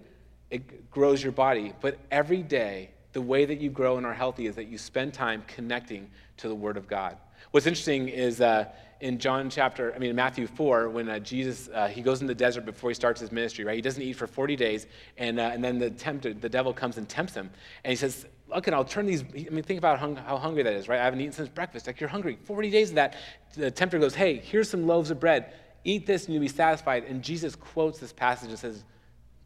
it 0.49 0.89
grows 0.89 1.21
your 1.21 1.33
body, 1.33 1.73
but 1.81 1.99
every 2.09 2.41
day 2.41 2.91
the 3.13 3.21
way 3.21 3.45
that 3.45 3.59
you 3.59 3.69
grow 3.69 3.97
and 3.97 4.05
are 4.05 4.13
healthy 4.13 4.47
is 4.47 4.55
that 4.55 4.65
you 4.65 4.77
spend 4.77 5.13
time 5.13 5.43
connecting 5.47 6.09
to 6.37 6.47
the 6.47 6.55
Word 6.55 6.77
of 6.77 6.87
God. 6.87 7.17
What's 7.51 7.65
interesting 7.65 8.09
is 8.09 8.41
uh, 8.41 8.65
in 8.99 9.19
John 9.19 9.49
chapter, 9.49 9.93
I 9.93 9.99
mean, 9.99 10.15
Matthew 10.15 10.47
4, 10.47 10.89
when 10.89 11.07
uh, 11.07 11.19
Jesus, 11.19 11.69
uh, 11.73 11.87
he 11.87 12.01
goes 12.01 12.21
in 12.21 12.27
the 12.27 12.35
desert 12.35 12.65
before 12.65 12.89
he 12.89 12.93
starts 12.93 13.21
his 13.21 13.31
ministry, 13.31 13.63
right? 13.63 13.75
He 13.75 13.81
doesn't 13.81 14.01
eat 14.01 14.13
for 14.13 14.27
40 14.27 14.55
days, 14.55 14.87
and, 15.17 15.39
uh, 15.39 15.51
and 15.53 15.63
then 15.63 15.77
the, 15.77 15.89
tempter, 15.89 16.33
the 16.33 16.49
devil 16.49 16.73
comes 16.73 16.97
and 16.97 17.07
tempts 17.07 17.33
him. 17.33 17.49
And 17.83 17.91
he 17.91 17.95
says, 17.95 18.25
look, 18.49 18.67
and 18.67 18.75
I'll 18.75 18.85
turn 18.85 19.05
these, 19.05 19.23
I 19.23 19.49
mean, 19.49 19.63
think 19.63 19.77
about 19.77 19.99
how 19.99 20.37
hungry 20.37 20.63
that 20.63 20.73
is, 20.73 20.87
right? 20.87 20.99
I 20.99 21.03
haven't 21.03 21.21
eaten 21.21 21.33
since 21.33 21.49
breakfast. 21.49 21.87
Like, 21.87 21.99
you're 21.99 22.09
hungry. 22.09 22.37
40 22.43 22.69
days 22.69 22.89
of 22.89 22.95
that. 22.95 23.15
The 23.55 23.71
tempter 23.71 23.99
goes, 23.99 24.15
hey, 24.15 24.37
here's 24.37 24.69
some 24.69 24.87
loaves 24.87 25.11
of 25.11 25.19
bread. 25.19 25.53
Eat 25.83 26.05
this 26.05 26.25
and 26.25 26.33
you'll 26.33 26.41
be 26.41 26.47
satisfied. 26.47 27.05
And 27.05 27.21
Jesus 27.21 27.55
quotes 27.55 27.99
this 27.99 28.13
passage 28.13 28.49
and 28.49 28.59
says, 28.59 28.83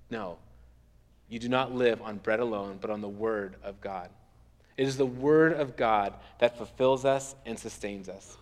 no, 0.10 0.38
you 1.30 1.40
do 1.40 1.50
not 1.50 1.74
live 1.74 2.02
on 2.02 2.18
bread 2.18 2.40
alone, 2.40 2.78
but 2.82 2.90
on 2.90 3.02
the 3.02 3.10
word 3.10 3.56
of 3.64 3.80
God. 3.82 4.10
It 4.82 4.88
is 4.88 4.98
the 4.98 5.06
word 5.06 5.54
of 5.54 5.78
God 5.78 6.16
that 6.40 6.58
fulfills 6.58 7.06
us 7.06 7.36
and 7.46 7.60
sustains 7.60 8.10
us. 8.10 8.36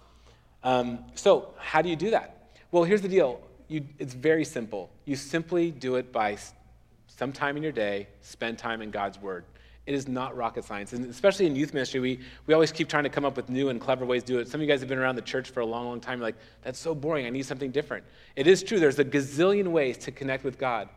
Um, 0.63 0.99
so, 1.13 1.49
how 1.57 1.81
do 1.81 1.89
you 1.89 1.97
do 1.97 2.11
that? 2.11 2.53
Well, 2.71 2.85
here's 2.85 3.01
the 3.01 3.09
deal 3.09 3.41
you, 3.67 3.83
it's 3.97 4.13
very 4.13 4.45
simple. 4.45 4.89
You 5.03 5.17
simply 5.17 5.69
do 5.69 5.97
it 5.97 6.13
by 6.13 6.37
some 7.07 7.33
time 7.33 7.57
in 7.57 7.63
your 7.63 7.73
day, 7.73 8.07
spend 8.21 8.57
time 8.57 8.81
in 8.81 8.89
God's 8.89 9.19
word. 9.19 9.43
It 9.85 9.93
is 9.93 10.07
not 10.07 10.33
rocket 10.37 10.63
science. 10.63 10.93
And 10.93 11.09
especially 11.09 11.45
in 11.45 11.57
youth 11.57 11.73
ministry, 11.73 11.99
we, 11.99 12.21
we 12.47 12.53
always 12.53 12.71
keep 12.71 12.87
trying 12.87 13.03
to 13.03 13.09
come 13.09 13.25
up 13.25 13.35
with 13.35 13.49
new 13.49 13.67
and 13.67 13.81
clever 13.81 14.05
ways 14.05 14.23
to 14.23 14.31
do 14.31 14.39
it. 14.39 14.47
Some 14.47 14.61
of 14.61 14.65
you 14.65 14.71
guys 14.71 14.79
have 14.79 14.87
been 14.87 14.97
around 14.97 15.17
the 15.17 15.21
church 15.21 15.49
for 15.49 15.59
a 15.59 15.65
long, 15.65 15.87
long 15.87 15.99
time. 15.99 16.19
You're 16.19 16.27
like, 16.27 16.37
that's 16.61 16.79
so 16.79 16.95
boring. 16.95 17.25
I 17.25 17.31
need 17.31 17.45
something 17.47 17.71
different. 17.71 18.05
It 18.37 18.47
is 18.47 18.63
true. 18.63 18.79
There's 18.79 18.97
a 18.97 19.03
gazillion 19.03 19.67
ways 19.67 19.97
to 19.97 20.11
connect 20.11 20.45
with 20.45 20.57
God. 20.57 20.87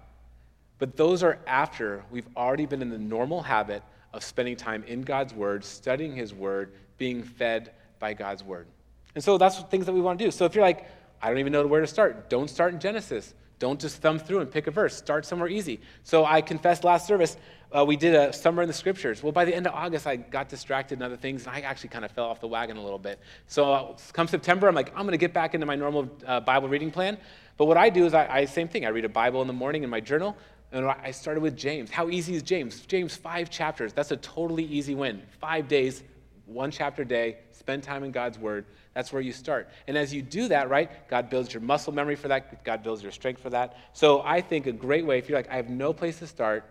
But 0.79 0.97
those 0.97 1.25
are 1.25 1.41
after 1.49 2.05
we've 2.13 2.29
already 2.37 2.67
been 2.67 2.81
in 2.81 2.91
the 2.91 2.99
normal 2.99 3.43
habit 3.43 3.83
of 4.13 4.23
spending 4.23 4.57
time 4.57 4.85
in 4.85 5.03
God's 5.03 5.35
Word, 5.35 5.65
studying 5.65 6.15
His 6.15 6.35
Word, 6.35 6.73
being 6.99 7.23
fed 7.23 7.73
by 7.99 8.15
God's 8.15 8.43
Word. 8.43 8.67
And 9.15 9.23
so 9.23 9.39
that's 9.39 9.59
things 9.63 9.87
that 9.87 9.93
we 9.93 10.01
want 10.01 10.19
to 10.19 10.25
do. 10.25 10.31
So 10.31 10.45
if 10.45 10.55
you're 10.55 10.65
like, 10.65 10.87
I 11.21 11.29
don't 11.29 11.39
even 11.39 11.53
know 11.53 11.67
where 11.67 11.81
to 11.81 11.87
start, 11.87 12.29
don't 12.29 12.49
start 12.49 12.75
in 12.75 12.81
Genesis. 12.81 13.35
Don't 13.63 13.81
just 13.81 13.99
thumb 13.99 14.19
through 14.19 14.41
and 14.41 14.51
pick 14.51 14.67
a 14.67 14.73
verse. 14.73 14.97
Start 14.97 15.25
somewhere 15.25 15.49
easy. 15.49 15.81
So 16.03 16.25
I 16.25 16.41
confessed 16.41 16.83
last 16.83 17.07
service, 17.07 17.37
uh, 17.71 17.85
we 17.87 17.97
did 17.97 18.13
a 18.13 18.33
summer 18.33 18.61
in 18.63 18.67
the 18.67 18.75
scriptures. 18.75 19.23
Well, 19.23 19.31
by 19.31 19.45
the 19.45 19.55
end 19.55 19.69
of 19.69 19.73
August, 19.73 20.05
I 20.05 20.17
got 20.17 20.49
distracted 20.49 20.99
in 20.99 21.03
other 21.03 21.17
things, 21.17 21.47
and 21.47 21.55
I 21.55 21.61
actually 21.61 21.91
kind 21.91 22.05
of 22.05 22.11
fell 22.11 22.25
off 22.25 22.41
the 22.41 22.49
wagon 22.49 22.77
a 22.77 22.83
little 22.83 22.99
bit. 22.99 23.21
So 23.47 23.73
uh, 23.73 23.97
come 24.13 24.27
September, 24.27 24.67
I'm 24.67 24.75
like, 24.75 24.89
I'm 24.97 25.03
going 25.03 25.13
to 25.13 25.17
get 25.17 25.33
back 25.33 25.55
into 25.55 25.65
my 25.65 25.77
normal 25.77 26.11
uh, 26.27 26.41
Bible 26.41 26.69
reading 26.69 26.91
plan. 26.91 27.19
But 27.57 27.67
what 27.67 27.77
I 27.77 27.89
do 27.89 28.05
is 28.05 28.15
I, 28.15 28.27
I, 28.27 28.45
same 28.47 28.67
thing. 28.67 28.85
I 28.85 28.89
read 28.89 29.05
a 29.05 29.09
Bible 29.09 29.41
in 29.43 29.47
the 29.47 29.53
morning 29.53 29.85
in 29.85 29.91
my 29.91 30.01
journal. 30.01 30.37
And 30.73 30.87
I 30.87 31.11
started 31.11 31.43
with 31.43 31.57
James. 31.57 31.91
How 31.91 32.09
easy 32.09 32.35
is 32.35 32.43
James? 32.43 32.81
James, 32.81 33.15
five 33.15 33.51
chapters. 33.51 33.93
That's 33.93 34.11
a 34.11 34.17
totally 34.17 34.65
easy 34.65 34.95
win. 34.95 35.23
Five 35.39 35.69
days, 35.69 36.03
one 36.47 36.71
chapter 36.71 37.03
a 37.03 37.05
day, 37.05 37.39
spend 37.51 37.83
time 37.83 38.05
in 38.05 38.11
God's 38.11 38.39
Word. 38.39 38.65
That's 38.95 39.13
where 39.13 39.21
you 39.21 39.33
start. 39.33 39.69
And 39.87 39.99
as 39.99 40.15
you 40.15 40.23
do 40.23 40.49
that, 40.49 40.71
right, 40.71 41.09
God 41.09 41.29
builds 41.29 41.53
your 41.53 41.61
muscle 41.61 41.93
memory 41.93 42.17
for 42.17 42.29
that, 42.29 42.65
God 42.65 42.83
builds 42.83 43.03
your 43.03 43.13
strength 43.13 43.43
for 43.43 43.51
that. 43.51 43.77
So 43.93 44.23
I 44.23 44.41
think 44.41 44.67
a 44.67 44.73
great 44.73 45.05
way, 45.05 45.19
if 45.19 45.29
you're 45.29 45.39
like, 45.39 45.51
I 45.51 45.57
have 45.57 45.69
no 45.69 45.93
place 45.93 46.19
to 46.21 46.27
start, 46.27 46.65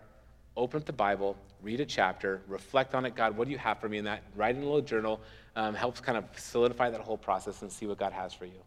open 0.58 0.80
up 0.80 0.86
the 0.86 0.94
Bible, 0.94 1.38
read 1.62 1.80
a 1.80 1.86
chapter, 1.86 2.42
reflect 2.48 2.96
on 2.96 3.06
it. 3.06 3.16
God, 3.16 3.38
what 3.38 3.46
do 3.46 3.52
you 3.52 3.60
have 3.60 3.80
for 3.80 3.88
me 3.88 4.00
in 4.00 4.06
that? 4.06 4.24
Write 4.36 4.56
in 4.56 4.64
a 4.64 4.66
little 4.66 4.82
journal. 4.82 5.22
Um, 5.56 5.76
helps 5.76 6.00
kind 6.00 6.18
of 6.18 6.26
solidify 6.38 6.90
that 6.90 7.02
whole 7.02 7.18
process 7.18 7.62
and 7.62 7.72
see 7.72 7.86
what 7.86 7.98
God 7.98 8.14
has 8.14 8.34
for 8.34 8.46
you. 8.46 8.62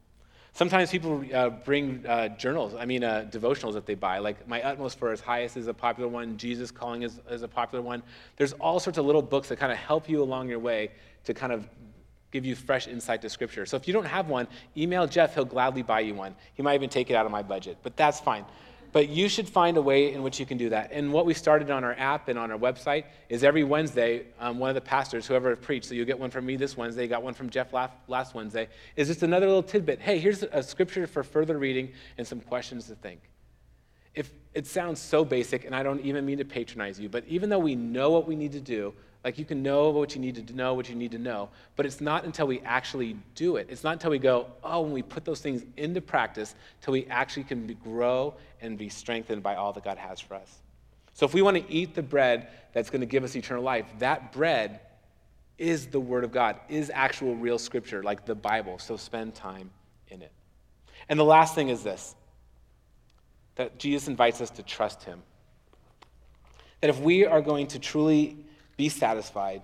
Sometimes 0.54 0.88
people 0.88 1.24
uh, 1.34 1.50
bring 1.50 2.06
uh, 2.06 2.28
journals, 2.28 2.76
I 2.78 2.84
mean, 2.86 3.02
uh, 3.02 3.28
devotionals 3.28 3.72
that 3.72 3.86
they 3.86 3.96
buy. 3.96 4.18
Like 4.18 4.46
My 4.46 4.62
Utmost 4.62 5.00
for 5.00 5.10
His 5.10 5.20
Highest 5.20 5.56
is 5.56 5.66
a 5.66 5.74
popular 5.74 6.08
one, 6.08 6.36
Jesus 6.36 6.70
Calling 6.70 7.02
is, 7.02 7.20
is 7.28 7.42
a 7.42 7.48
popular 7.48 7.82
one. 7.82 8.04
There's 8.36 8.52
all 8.54 8.78
sorts 8.78 8.96
of 8.96 9.04
little 9.04 9.20
books 9.20 9.48
that 9.48 9.56
kind 9.56 9.72
of 9.72 9.78
help 9.78 10.08
you 10.08 10.22
along 10.22 10.48
your 10.48 10.60
way 10.60 10.92
to 11.24 11.34
kind 11.34 11.52
of 11.52 11.68
give 12.30 12.46
you 12.46 12.54
fresh 12.54 12.86
insight 12.86 13.20
to 13.22 13.28
Scripture. 13.28 13.66
So 13.66 13.76
if 13.76 13.88
you 13.88 13.92
don't 13.92 14.06
have 14.06 14.28
one, 14.28 14.46
email 14.76 15.08
Jeff, 15.08 15.34
he'll 15.34 15.44
gladly 15.44 15.82
buy 15.82 16.00
you 16.00 16.14
one. 16.14 16.36
He 16.54 16.62
might 16.62 16.76
even 16.76 16.88
take 16.88 17.10
it 17.10 17.14
out 17.14 17.26
of 17.26 17.32
my 17.32 17.42
budget, 17.42 17.78
but 17.82 17.96
that's 17.96 18.20
fine. 18.20 18.44
But 18.94 19.09
you 19.09 19.28
should 19.28 19.48
find 19.48 19.76
a 19.76 19.83
way 19.83 20.12
in 20.12 20.22
which 20.22 20.38
you 20.38 20.46
can 20.46 20.57
do 20.57 20.68
that. 20.68 20.92
And 20.92 21.12
what 21.12 21.26
we 21.26 21.35
started 21.35 21.68
on 21.68 21.83
our 21.83 21.94
app 21.98 22.28
and 22.28 22.38
on 22.38 22.52
our 22.52 22.57
website 22.57 23.07
is 23.28 23.42
every 23.42 23.64
Wednesday, 23.64 24.26
um, 24.38 24.61
one 24.61 24.70
of 24.70 24.76
the 24.76 24.80
pastors, 24.80 25.26
whoever 25.26 25.57
preached, 25.57 25.87
so 25.87 25.94
you'll 25.94 26.07
get 26.07 26.16
one 26.16 26.30
from 26.30 26.46
me 26.46 26.54
this 26.54 26.76
Wednesday, 26.76 27.02
You 27.02 27.09
got 27.09 27.24
one 27.24 27.35
from 27.35 27.50
Jeff 27.50 27.72
last 27.72 28.35
Wednesday, 28.37 28.68
is 28.94 29.09
just 29.09 29.24
another 29.24 29.46
little 29.46 29.64
tidbit. 29.64 29.98
Hey, 29.98 30.20
here's 30.20 30.44
a 30.44 30.62
scripture 30.62 31.09
for 31.09 31.24
further 31.24 31.59
reading 31.59 31.90
and 32.18 32.24
some 32.24 32.40
questions 32.40 32.87
to 32.87 32.94
think. 32.94 33.20
If 34.14 34.33
it 34.54 34.64
sounds 34.64 35.00
so 35.00 35.24
basic, 35.24 35.64
and 35.64 35.74
I 35.74 35.83
don't 35.83 36.00
even 36.02 36.24
mean 36.24 36.38
to 36.38 36.44
patronize 36.44 37.00
you, 37.00 37.09
but 37.09 37.24
even 37.26 37.48
though 37.48 37.59
we 37.59 37.74
know 37.74 38.11
what 38.11 38.28
we 38.28 38.37
need 38.37 38.52
to 38.52 38.61
do, 38.61 38.94
like 39.24 39.38
you 39.38 39.44
can 39.46 39.62
know 39.62 39.88
what 39.88 40.14
you 40.14 40.20
need 40.20 40.46
to 40.46 40.54
know, 40.54 40.74
what 40.74 40.88
you 40.88 40.94
need 40.94 41.11
to 41.12 41.18
know, 41.18 41.48
but 41.76 41.87
it's 41.87 42.00
not 42.00 42.24
until 42.24 42.46
we 42.46 42.61
actually 42.61 43.16
do 43.35 43.57
it. 43.57 43.66
It's 43.70 43.83
not 43.83 43.94
until 43.94 44.11
we 44.11 44.18
go, 44.18 44.46
oh, 44.62 44.83
when 44.83 44.92
we 44.92 45.02
put 45.02 45.24
those 45.24 45.40
things 45.40 45.64
into 45.78 46.02
practice, 46.02 46.54
till 46.83 46.92
we 46.92 47.07
actually 47.07 47.44
can 47.44 47.66
grow 47.83 48.35
and 48.64 48.79
be 48.79 48.88
strengthened 48.88 49.42
by 49.42 49.55
all 49.55 49.72
that 49.72 49.85
God 49.85 49.98
has 49.98 50.18
for 50.20 50.35
us. 50.35 50.62
So 51.12 51.27
if 51.27 51.35
we 51.35 51.42
want 51.42 51.57
to 51.57 51.72
eat 51.72 51.94
the 51.94 52.03
bread 52.03 52.48
that's 52.72 52.90
going 52.90 53.00
to 53.00 53.07
give 53.07 53.22
us 53.22 53.37
eternal 53.37 53.62
life, 53.62 53.87
that 54.00 54.33
bread 54.33 54.81
is 55.59 55.87
the 55.87 56.00
Word 56.00 56.24
of 56.24 56.33
God, 56.33 56.57
is 56.68 56.90
actual 56.92 57.37
real 57.37 57.59
Scripture, 57.59 58.03
like 58.03 58.27
the 58.27 58.35
Bible. 58.35 58.79
So 58.81 58.96
spend 58.96 59.35
time 59.35 59.70
in 60.09 60.22
it. 60.22 60.33
And 61.09 61.18
the 61.18 61.24
last 61.24 61.55
thing 61.55 61.68
is 61.68 61.83
this 61.83 62.16
that 63.57 63.79
Jesus 63.79 64.09
invites 64.09 64.40
us 64.40 64.50
to 64.50 64.64
trust 64.64 65.05
Him. 65.05 65.22
That 66.81 66.90
if 66.90 66.98
we 66.98 67.24
are 67.24 67.40
going 67.40 67.68
to 67.68 67.79
truly 67.79 68.37
be 68.77 68.88
satisfied, 68.88 69.62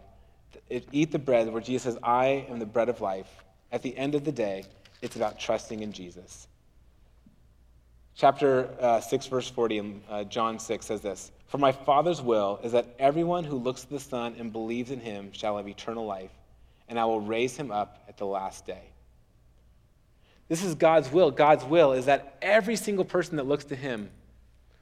eat 0.93 1.11
the 1.11 1.19
bread 1.19 1.53
where 1.53 1.61
Jesus 1.61 1.83
says, 1.83 1.99
I 2.01 2.47
am 2.49 2.61
the 2.61 2.67
bread 2.67 2.89
of 2.89 3.01
life. 3.01 3.29
At 3.73 3.83
the 3.83 3.97
end 3.97 4.15
of 4.15 4.25
the 4.25 4.31
day, 4.31 4.65
it's 5.03 5.17
about 5.17 5.41
trusting 5.41 5.81
in 5.81 5.93
Jesus. 5.93 6.47
Chapter 8.21 8.69
uh, 8.79 9.01
6, 9.01 9.29
verse 9.29 9.49
40 9.49 9.79
in 9.79 10.03
uh, 10.11 10.25
John 10.25 10.59
6 10.59 10.85
says 10.85 11.01
this 11.01 11.33
For 11.47 11.57
my 11.57 11.73
Father's 11.73 12.21
will 12.21 12.61
is 12.63 12.73
that 12.73 12.95
everyone 12.99 13.45
who 13.45 13.57
looks 13.57 13.85
to 13.85 13.89
the 13.89 13.99
Son 13.99 14.35
and 14.39 14.53
believes 14.53 14.91
in 14.91 15.01
him 15.01 15.33
shall 15.33 15.57
have 15.57 15.67
eternal 15.67 16.05
life, 16.05 16.31
and 16.91 17.01
I 17.01 17.07
will 17.07 17.23
raise 17.23 17.57
him 17.57 17.71
up 17.71 18.05
at 18.11 18.19
the 18.19 18.27
last 18.27 18.67
day. 18.67 18.83
This 20.49 20.63
is 20.63 20.75
God's 20.75 21.11
will. 21.11 21.31
God's 21.31 21.65
will 21.65 21.93
is 21.93 22.05
that 22.05 22.37
every 22.43 22.77
single 22.77 23.07
person 23.07 23.37
that 23.37 23.47
looks 23.47 23.65
to 23.65 23.75
him 23.75 24.11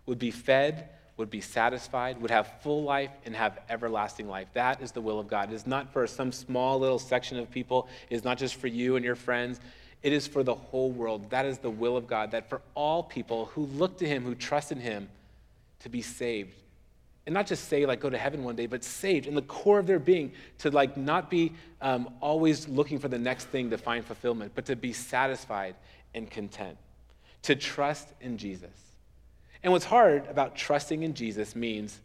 would 0.06 0.18
be 0.18 0.32
fed 0.32 0.88
would 1.18 1.30
be 1.30 1.40
satisfied, 1.40 2.20
would 2.22 2.30
have 2.30 2.60
full 2.62 2.84
life, 2.84 3.10
and 3.26 3.34
have 3.34 3.58
everlasting 3.68 4.28
life. 4.28 4.46
That 4.54 4.80
is 4.80 4.92
the 4.92 5.00
will 5.00 5.18
of 5.18 5.28
God. 5.28 5.50
It 5.50 5.54
is 5.54 5.66
not 5.66 5.92
for 5.92 6.06
some 6.06 6.30
small 6.30 6.78
little 6.78 6.98
section 6.98 7.38
of 7.38 7.50
people, 7.50 7.88
it 8.08 8.14
is 8.14 8.24
not 8.24 8.38
just 8.38 8.54
for 8.54 8.68
you 8.68 8.96
and 8.96 9.04
your 9.04 9.16
friends. 9.16 9.60
It 10.02 10.12
is 10.12 10.26
for 10.26 10.42
the 10.42 10.54
whole 10.54 10.90
world. 10.90 11.30
That 11.30 11.44
is 11.44 11.58
the 11.58 11.70
will 11.70 11.96
of 11.96 12.06
God, 12.06 12.30
that 12.30 12.48
for 12.48 12.62
all 12.74 13.02
people 13.02 13.46
who 13.46 13.66
look 13.66 13.98
to 13.98 14.06
Him, 14.06 14.24
who 14.24 14.34
trust 14.34 14.72
in 14.72 14.80
Him, 14.80 15.08
to 15.80 15.88
be 15.88 16.02
saved. 16.02 16.54
And 17.26 17.34
not 17.34 17.46
just 17.46 17.68
say, 17.68 17.84
like, 17.84 18.00
go 18.00 18.08
to 18.08 18.16
heaven 18.16 18.42
one 18.42 18.56
day, 18.56 18.66
but 18.66 18.82
saved 18.82 19.26
in 19.26 19.34
the 19.34 19.42
core 19.42 19.78
of 19.78 19.86
their 19.86 19.98
being, 19.98 20.32
to, 20.58 20.70
like, 20.70 20.96
not 20.96 21.28
be 21.28 21.52
um, 21.82 22.08
always 22.20 22.68
looking 22.68 22.98
for 22.98 23.08
the 23.08 23.18
next 23.18 23.46
thing 23.46 23.70
to 23.70 23.76
find 23.76 24.04
fulfillment, 24.04 24.52
but 24.54 24.64
to 24.66 24.76
be 24.76 24.92
satisfied 24.92 25.74
and 26.14 26.30
content, 26.30 26.78
to 27.42 27.54
trust 27.54 28.08
in 28.20 28.38
Jesus. 28.38 28.70
And 29.62 29.72
what's 29.72 29.84
hard 29.84 30.26
about 30.28 30.56
trusting 30.56 31.02
in 31.02 31.12
Jesus 31.12 31.54
means 31.54 32.00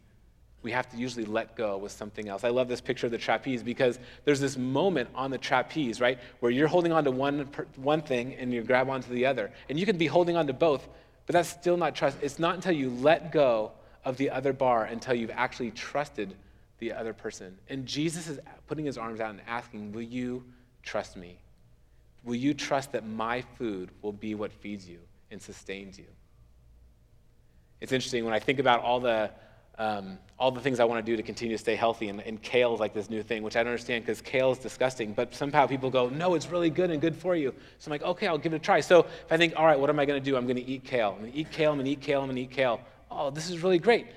we 0.63 0.71
have 0.71 0.89
to 0.91 0.97
usually 0.97 1.25
let 1.25 1.55
go 1.55 1.77
with 1.77 1.91
something 1.91 2.29
else. 2.29 2.43
I 2.43 2.49
love 2.49 2.67
this 2.67 2.81
picture 2.81 3.05
of 3.05 3.11
the 3.11 3.17
trapeze 3.17 3.61
because 3.61 3.99
there's 4.25 4.39
this 4.39 4.57
moment 4.57 5.09
on 5.13 5.29
the 5.29 5.37
trapeze, 5.37 6.01
right, 6.01 6.17
where 6.39 6.51
you're 6.51 6.67
holding 6.67 6.91
on 6.91 7.03
to 7.03 7.11
one, 7.11 7.47
one 7.75 8.01
thing 8.01 8.33
and 8.35 8.53
you 8.53 8.63
grab 8.63 8.89
onto 8.89 9.13
the 9.13 9.25
other. 9.25 9.51
And 9.69 9.77
you 9.79 9.85
can 9.85 9.97
be 9.97 10.07
holding 10.07 10.37
on 10.37 10.47
to 10.47 10.53
both, 10.53 10.87
but 11.25 11.33
that's 11.33 11.49
still 11.49 11.77
not 11.77 11.95
trust. 11.95 12.17
It's 12.21 12.39
not 12.39 12.55
until 12.55 12.71
you 12.71 12.89
let 12.89 13.31
go 13.31 13.73
of 14.05 14.17
the 14.17 14.29
other 14.29 14.53
bar 14.53 14.85
until 14.85 15.13
you've 15.13 15.31
actually 15.31 15.71
trusted 15.71 16.35
the 16.79 16.91
other 16.91 17.13
person. 17.13 17.57
And 17.69 17.85
Jesus 17.85 18.27
is 18.27 18.39
putting 18.67 18.85
his 18.85 18.97
arms 18.97 19.19
out 19.19 19.29
and 19.29 19.41
asking, 19.47 19.91
Will 19.91 20.01
you 20.01 20.43
trust 20.81 21.15
me? 21.15 21.37
Will 22.23 22.35
you 22.35 22.53
trust 22.53 22.91
that 22.93 23.05
my 23.05 23.41
food 23.57 23.89
will 24.01 24.13
be 24.13 24.35
what 24.35 24.51
feeds 24.51 24.87
you 24.87 24.99
and 25.31 25.41
sustains 25.41 25.97
you? 25.97 26.05
It's 27.81 27.91
interesting 27.91 28.23
when 28.23 28.33
I 28.33 28.39
think 28.39 28.59
about 28.59 28.81
all 28.81 28.99
the, 29.01 29.29
um, 29.77 30.17
all 30.43 30.51
the 30.51 30.59
things 30.59 30.81
I 30.81 30.83
want 30.83 31.03
to 31.05 31.09
do 31.09 31.15
to 31.15 31.23
continue 31.23 31.55
to 31.55 31.57
stay 31.57 31.75
healthy, 31.75 32.09
and, 32.09 32.19
and 32.19 32.41
kale 32.41 32.73
is 32.73 32.81
like 32.81 32.93
this 32.93 33.09
new 33.09 33.23
thing, 33.23 33.43
which 33.43 33.55
I 33.55 33.63
don't 33.63 33.71
understand 33.71 34.03
because 34.03 34.19
kale 34.19 34.51
is 34.51 34.57
disgusting, 34.57 35.13
but 35.13 35.33
somehow 35.33 35.65
people 35.67 35.89
go, 35.89 36.09
no, 36.09 36.33
it's 36.33 36.47
really 36.47 36.69
good 36.69 36.91
and 36.91 36.99
good 36.99 37.15
for 37.15 37.33
you. 37.33 37.55
So 37.79 37.87
I'm 37.87 37.91
like, 37.91 38.03
okay, 38.03 38.27
I'll 38.27 38.37
give 38.37 38.51
it 38.51 38.57
a 38.57 38.59
try. 38.59 38.81
So 38.81 38.99
if 38.99 39.31
I 39.31 39.37
think, 39.37 39.53
all 39.55 39.65
right, 39.65 39.79
what 39.79 39.89
am 39.89 39.99
I 39.99 40.05
going 40.05 40.21
to 40.21 40.31
do? 40.31 40.35
I'm 40.35 40.45
going 40.45 40.57
to 40.57 40.67
eat 40.69 40.83
kale. 40.83 41.13
I'm 41.13 41.21
going 41.21 41.31
to 41.31 41.37
eat 41.37 41.49
kale, 41.49 41.71
I'm 41.71 41.77
going 41.77 41.85
to 41.85 41.91
eat 41.91 42.01
kale, 42.01 42.19
I'm 42.19 42.25
going 42.25 42.35
to 42.35 42.41
eat 42.41 42.51
kale. 42.51 42.81
Oh, 43.09 43.29
this 43.29 43.49
is 43.49 43.63
really 43.63 43.79
great. 43.79 44.07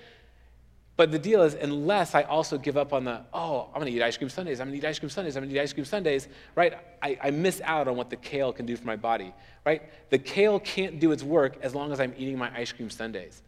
But 0.97 1.13
the 1.13 1.19
deal 1.21 1.43
is, 1.43 1.55
unless 1.55 2.17
I 2.17 2.23
also 2.23 2.59
give 2.59 2.77
up 2.77 2.93
on 2.93 3.05
the, 3.05 3.21
oh, 3.33 3.69
I'm 3.73 3.81
going 3.81 3.93
to 3.93 3.97
eat 3.97 4.03
ice 4.03 4.17
cream 4.17 4.29
Sundays, 4.29 4.59
I'm 4.59 4.67
going 4.67 4.81
to 4.81 4.85
eat 4.85 4.91
ice 4.91 4.99
cream 4.99 5.11
Sundays, 5.11 5.37
I'm 5.37 5.45
going 5.45 5.51
to 5.51 5.61
eat 5.61 5.63
ice 5.63 5.73
cream 5.73 5.85
Sundays, 5.85 6.27
right? 6.57 6.75
I, 7.05 7.19
I 7.23 7.31
miss 7.31 7.61
out 7.63 7.87
on 7.87 7.95
what 7.95 8.11
the 8.11 8.17
kale 8.17 8.53
can 8.53 8.67
do 8.67 8.77
for 8.77 8.85
my 8.85 8.97
body, 8.97 9.33
right? 9.65 9.83
The 10.11 10.19
kale 10.19 10.59
can't 10.59 10.99
do 10.99 11.13
its 11.13 11.23
work 11.23 11.57
as 11.63 11.73
long 11.73 11.93
as 11.93 12.01
I'm 12.01 12.15
eating 12.19 12.37
my 12.37 12.51
ice 12.53 12.73
cream 12.73 12.91
Sundays 12.91 13.43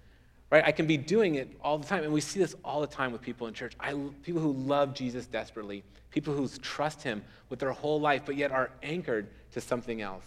right? 0.51 0.65
I 0.65 0.73
can 0.73 0.87
be 0.87 0.97
doing 0.97 1.35
it 1.35 1.57
all 1.61 1.79
the 1.79 1.87
time. 1.87 2.05
And 2.05 2.13
we 2.13 2.21
see 2.21 2.41
this 2.41 2.55
all 2.65 2.81
the 2.81 2.87
time 2.87 3.13
with 3.13 3.23
people 3.23 3.47
in 3.47 3.55
church. 3.55 3.75
I, 3.79 3.93
people 4.23 4.41
who 4.41 4.53
love 4.53 4.95
Jesus 4.95 5.27
desperately, 5.27 5.85
people 6.11 6.35
who 6.35 6.49
trust 6.49 7.03
him 7.03 7.23
with 7.49 7.59
their 7.59 7.73
whole 7.73 8.01
life, 8.01 8.23
but 8.25 8.37
yet 8.37 8.51
are 8.51 8.71
anchored 8.83 9.29
to 9.53 9.61
something 9.61 10.01
else. 10.01 10.25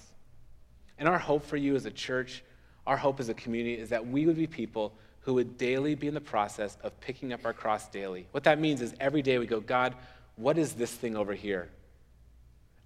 And 0.98 1.10
our 1.10 1.20
hope 1.20 1.46
for 1.46 1.58
you 1.58 1.76
as 1.76 1.86
a 1.86 1.92
church, 1.92 2.44
our 2.86 2.98
hope 2.98 3.20
as 3.20 3.30
a 3.30 3.34
community, 3.34 3.82
is 3.82 3.90
that 3.90 4.06
we 4.06 4.26
would 4.26 4.36
be 4.36 4.48
people 4.48 4.94
who 5.22 5.36
would 5.36 5.58
daily 5.58 5.96
be 5.96 6.08
in 6.08 6.14
the 6.14 6.22
process 6.22 6.78
of 6.84 7.00
picking 7.00 7.34
up 7.34 7.46
our 7.46 7.54
cross 7.54 7.88
daily. 7.90 8.28
What 8.32 8.44
that 8.44 8.60
means 8.60 8.82
is 8.82 8.94
every 9.00 9.22
day 9.22 9.38
we 9.38 9.46
go, 9.46 9.60
God, 9.60 9.96
what 10.36 10.58
is 10.58 10.74
this 10.74 10.92
thing 10.92 11.16
over 11.16 11.34
here? 11.34 11.70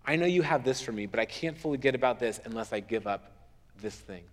I 0.06 0.18
know 0.18 0.26
you 0.26 0.42
have 0.42 0.64
this 0.64 0.82
for 0.82 0.92
me, 0.92 1.06
but 1.06 1.20
I 1.20 1.26
can't 1.26 1.58
fully 1.58 1.78
get 1.78 1.96
about 1.96 2.20
this 2.20 2.40
unless 2.46 2.72
I 2.72 2.80
give 2.80 3.08
up 3.08 3.32
this 3.82 3.96
thing. 3.96 4.24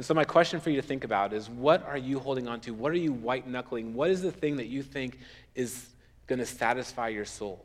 And 0.00 0.04
so, 0.06 0.14
my 0.14 0.24
question 0.24 0.60
for 0.60 0.70
you 0.70 0.76
to 0.76 0.86
think 0.86 1.04
about 1.04 1.34
is 1.34 1.50
what 1.50 1.86
are 1.86 1.98
you 1.98 2.20
holding 2.20 2.48
on 2.48 2.58
to? 2.60 2.72
What 2.72 2.90
are 2.90 2.96
you 2.96 3.12
white 3.12 3.46
knuckling? 3.46 3.92
What 3.92 4.08
is 4.08 4.22
the 4.22 4.32
thing 4.32 4.56
that 4.56 4.68
you 4.68 4.82
think 4.82 5.18
is 5.54 5.90
going 6.26 6.38
to 6.38 6.46
satisfy 6.46 7.08
your 7.08 7.26
soul? 7.26 7.62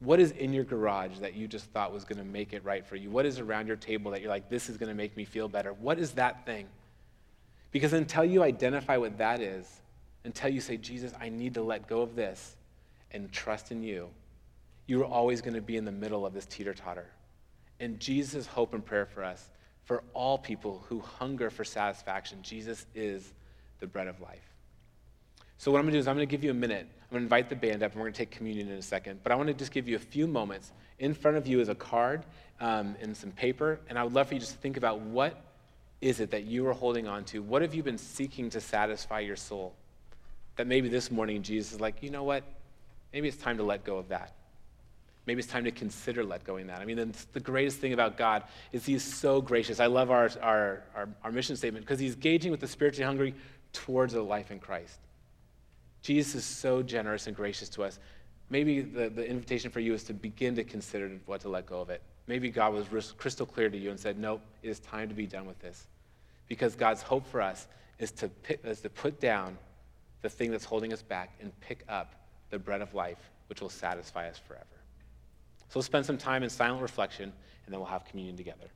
What 0.00 0.18
is 0.18 0.32
in 0.32 0.52
your 0.52 0.64
garage 0.64 1.20
that 1.20 1.34
you 1.34 1.46
just 1.46 1.66
thought 1.66 1.92
was 1.92 2.04
going 2.04 2.18
to 2.18 2.24
make 2.24 2.52
it 2.52 2.64
right 2.64 2.84
for 2.84 2.96
you? 2.96 3.10
What 3.10 3.26
is 3.26 3.38
around 3.38 3.68
your 3.68 3.76
table 3.76 4.10
that 4.10 4.22
you're 4.22 4.28
like, 4.28 4.48
this 4.48 4.68
is 4.68 4.76
going 4.76 4.88
to 4.88 4.94
make 4.96 5.16
me 5.16 5.24
feel 5.24 5.46
better? 5.46 5.72
What 5.72 6.00
is 6.00 6.10
that 6.14 6.44
thing? 6.46 6.66
Because 7.70 7.92
until 7.92 8.24
you 8.24 8.42
identify 8.42 8.96
what 8.96 9.16
that 9.18 9.40
is, 9.40 9.68
until 10.24 10.50
you 10.50 10.60
say, 10.60 10.78
Jesus, 10.78 11.12
I 11.20 11.28
need 11.28 11.54
to 11.54 11.62
let 11.62 11.86
go 11.86 12.02
of 12.02 12.16
this 12.16 12.56
and 13.12 13.30
trust 13.30 13.70
in 13.70 13.84
you, 13.84 14.08
you're 14.88 15.04
always 15.04 15.42
going 15.42 15.54
to 15.54 15.62
be 15.62 15.76
in 15.76 15.84
the 15.84 15.92
middle 15.92 16.26
of 16.26 16.34
this 16.34 16.46
teeter 16.46 16.74
totter. 16.74 17.06
And 17.78 18.00
Jesus' 18.00 18.48
hope 18.48 18.74
and 18.74 18.84
prayer 18.84 19.06
for 19.06 19.22
us, 19.22 19.48
for 19.90 20.04
all 20.14 20.38
people 20.38 20.84
who 20.88 21.00
hunger 21.00 21.50
for 21.50 21.64
satisfaction, 21.64 22.38
Jesus 22.42 22.86
is 22.94 23.34
the 23.80 23.88
bread 23.88 24.06
of 24.06 24.20
life. 24.20 24.48
So, 25.58 25.72
what 25.72 25.78
I'm 25.78 25.86
going 25.86 25.94
to 25.94 25.96
do 25.96 25.98
is 25.98 26.06
I'm 26.06 26.14
going 26.14 26.28
to 26.28 26.30
give 26.30 26.44
you 26.44 26.52
a 26.52 26.54
minute. 26.54 26.86
I'm 26.86 27.10
going 27.10 27.22
to 27.22 27.24
invite 27.24 27.48
the 27.48 27.56
band 27.56 27.82
up, 27.82 27.90
and 27.90 28.00
we're 28.00 28.06
going 28.06 28.12
to 28.12 28.18
take 28.18 28.30
communion 28.30 28.68
in 28.68 28.78
a 28.78 28.82
second. 28.82 29.18
But 29.24 29.32
I 29.32 29.34
want 29.34 29.48
to 29.48 29.52
just 29.52 29.72
give 29.72 29.88
you 29.88 29.96
a 29.96 29.98
few 29.98 30.28
moments. 30.28 30.70
In 31.00 31.12
front 31.12 31.38
of 31.38 31.48
you 31.48 31.58
is 31.58 31.68
a 31.68 31.74
card 31.74 32.24
um, 32.60 32.94
and 33.02 33.16
some 33.16 33.32
paper, 33.32 33.80
and 33.88 33.98
I 33.98 34.04
would 34.04 34.12
love 34.12 34.28
for 34.28 34.34
you 34.34 34.38
just 34.38 34.52
to 34.52 34.58
think 34.58 34.76
about 34.76 35.00
what 35.00 35.42
is 36.00 36.20
it 36.20 36.30
that 36.30 36.44
you 36.44 36.68
are 36.68 36.72
holding 36.72 37.08
on 37.08 37.24
to? 37.24 37.42
What 37.42 37.60
have 37.62 37.74
you 37.74 37.82
been 37.82 37.98
seeking 37.98 38.48
to 38.50 38.60
satisfy 38.60 39.18
your 39.18 39.34
soul? 39.34 39.74
That 40.54 40.68
maybe 40.68 40.88
this 40.88 41.10
morning 41.10 41.42
Jesus 41.42 41.72
is 41.72 41.80
like, 41.80 42.00
you 42.00 42.10
know 42.10 42.22
what? 42.22 42.44
Maybe 43.12 43.26
it's 43.26 43.38
time 43.38 43.56
to 43.56 43.64
let 43.64 43.82
go 43.82 43.96
of 43.96 44.10
that. 44.10 44.36
Maybe 45.26 45.40
it's 45.40 45.48
time 45.48 45.64
to 45.64 45.70
consider 45.70 46.24
let 46.24 46.44
going 46.44 46.66
that. 46.68 46.80
I 46.80 46.84
mean, 46.84 47.12
the 47.32 47.40
greatest 47.40 47.78
thing 47.78 47.92
about 47.92 48.16
God 48.16 48.44
is 48.72 48.86
He's 48.86 49.02
so 49.02 49.40
gracious. 49.40 49.78
I 49.78 49.86
love 49.86 50.10
our, 50.10 50.30
our, 50.40 50.82
our, 50.94 51.08
our 51.22 51.32
mission 51.32 51.56
statement 51.56 51.84
because 51.84 52.00
He's 52.00 52.14
gauging 52.14 52.50
with 52.50 52.60
the 52.60 52.66
spiritually 52.66 53.04
hungry 53.04 53.34
towards 53.72 54.14
a 54.14 54.22
life 54.22 54.50
in 54.50 54.58
Christ. 54.58 54.98
Jesus 56.02 56.34
is 56.36 56.44
so 56.44 56.82
generous 56.82 57.26
and 57.26 57.36
gracious 57.36 57.68
to 57.70 57.84
us. 57.84 57.98
Maybe 58.48 58.80
the, 58.80 59.10
the 59.10 59.28
invitation 59.28 59.70
for 59.70 59.80
you 59.80 59.94
is 59.94 60.02
to 60.04 60.14
begin 60.14 60.56
to 60.56 60.64
consider 60.64 61.10
what 61.26 61.42
to 61.42 61.48
let 61.48 61.66
go 61.66 61.80
of 61.80 61.90
it. 61.90 62.02
Maybe 62.26 62.50
God 62.50 62.72
was 62.72 63.12
crystal 63.12 63.46
clear 63.46 63.68
to 63.68 63.76
you 63.76 63.90
and 63.90 64.00
said, 64.00 64.18
Nope, 64.18 64.40
it 64.62 64.70
is 64.70 64.80
time 64.80 65.08
to 65.08 65.14
be 65.14 65.26
done 65.26 65.46
with 65.46 65.58
this. 65.60 65.86
Because 66.48 66.74
God's 66.74 67.02
hope 67.02 67.26
for 67.26 67.40
us 67.40 67.68
is 67.98 68.10
to, 68.12 68.30
is 68.64 68.80
to 68.80 68.88
put 68.88 69.20
down 69.20 69.56
the 70.22 70.28
thing 70.28 70.50
that's 70.50 70.64
holding 70.64 70.92
us 70.92 71.02
back 71.02 71.34
and 71.40 71.58
pick 71.60 71.84
up 71.88 72.14
the 72.50 72.58
bread 72.58 72.80
of 72.80 72.94
life, 72.94 73.30
which 73.48 73.60
will 73.60 73.68
satisfy 73.68 74.28
us 74.28 74.38
forever. 74.38 74.64
So 75.70 75.78
we'll 75.78 75.84
spend 75.84 76.04
some 76.04 76.18
time 76.18 76.42
in 76.42 76.50
silent 76.50 76.82
reflection, 76.82 77.32
and 77.64 77.72
then 77.72 77.78
we'll 77.78 77.88
have 77.88 78.04
communion 78.04 78.36
together. 78.36 78.66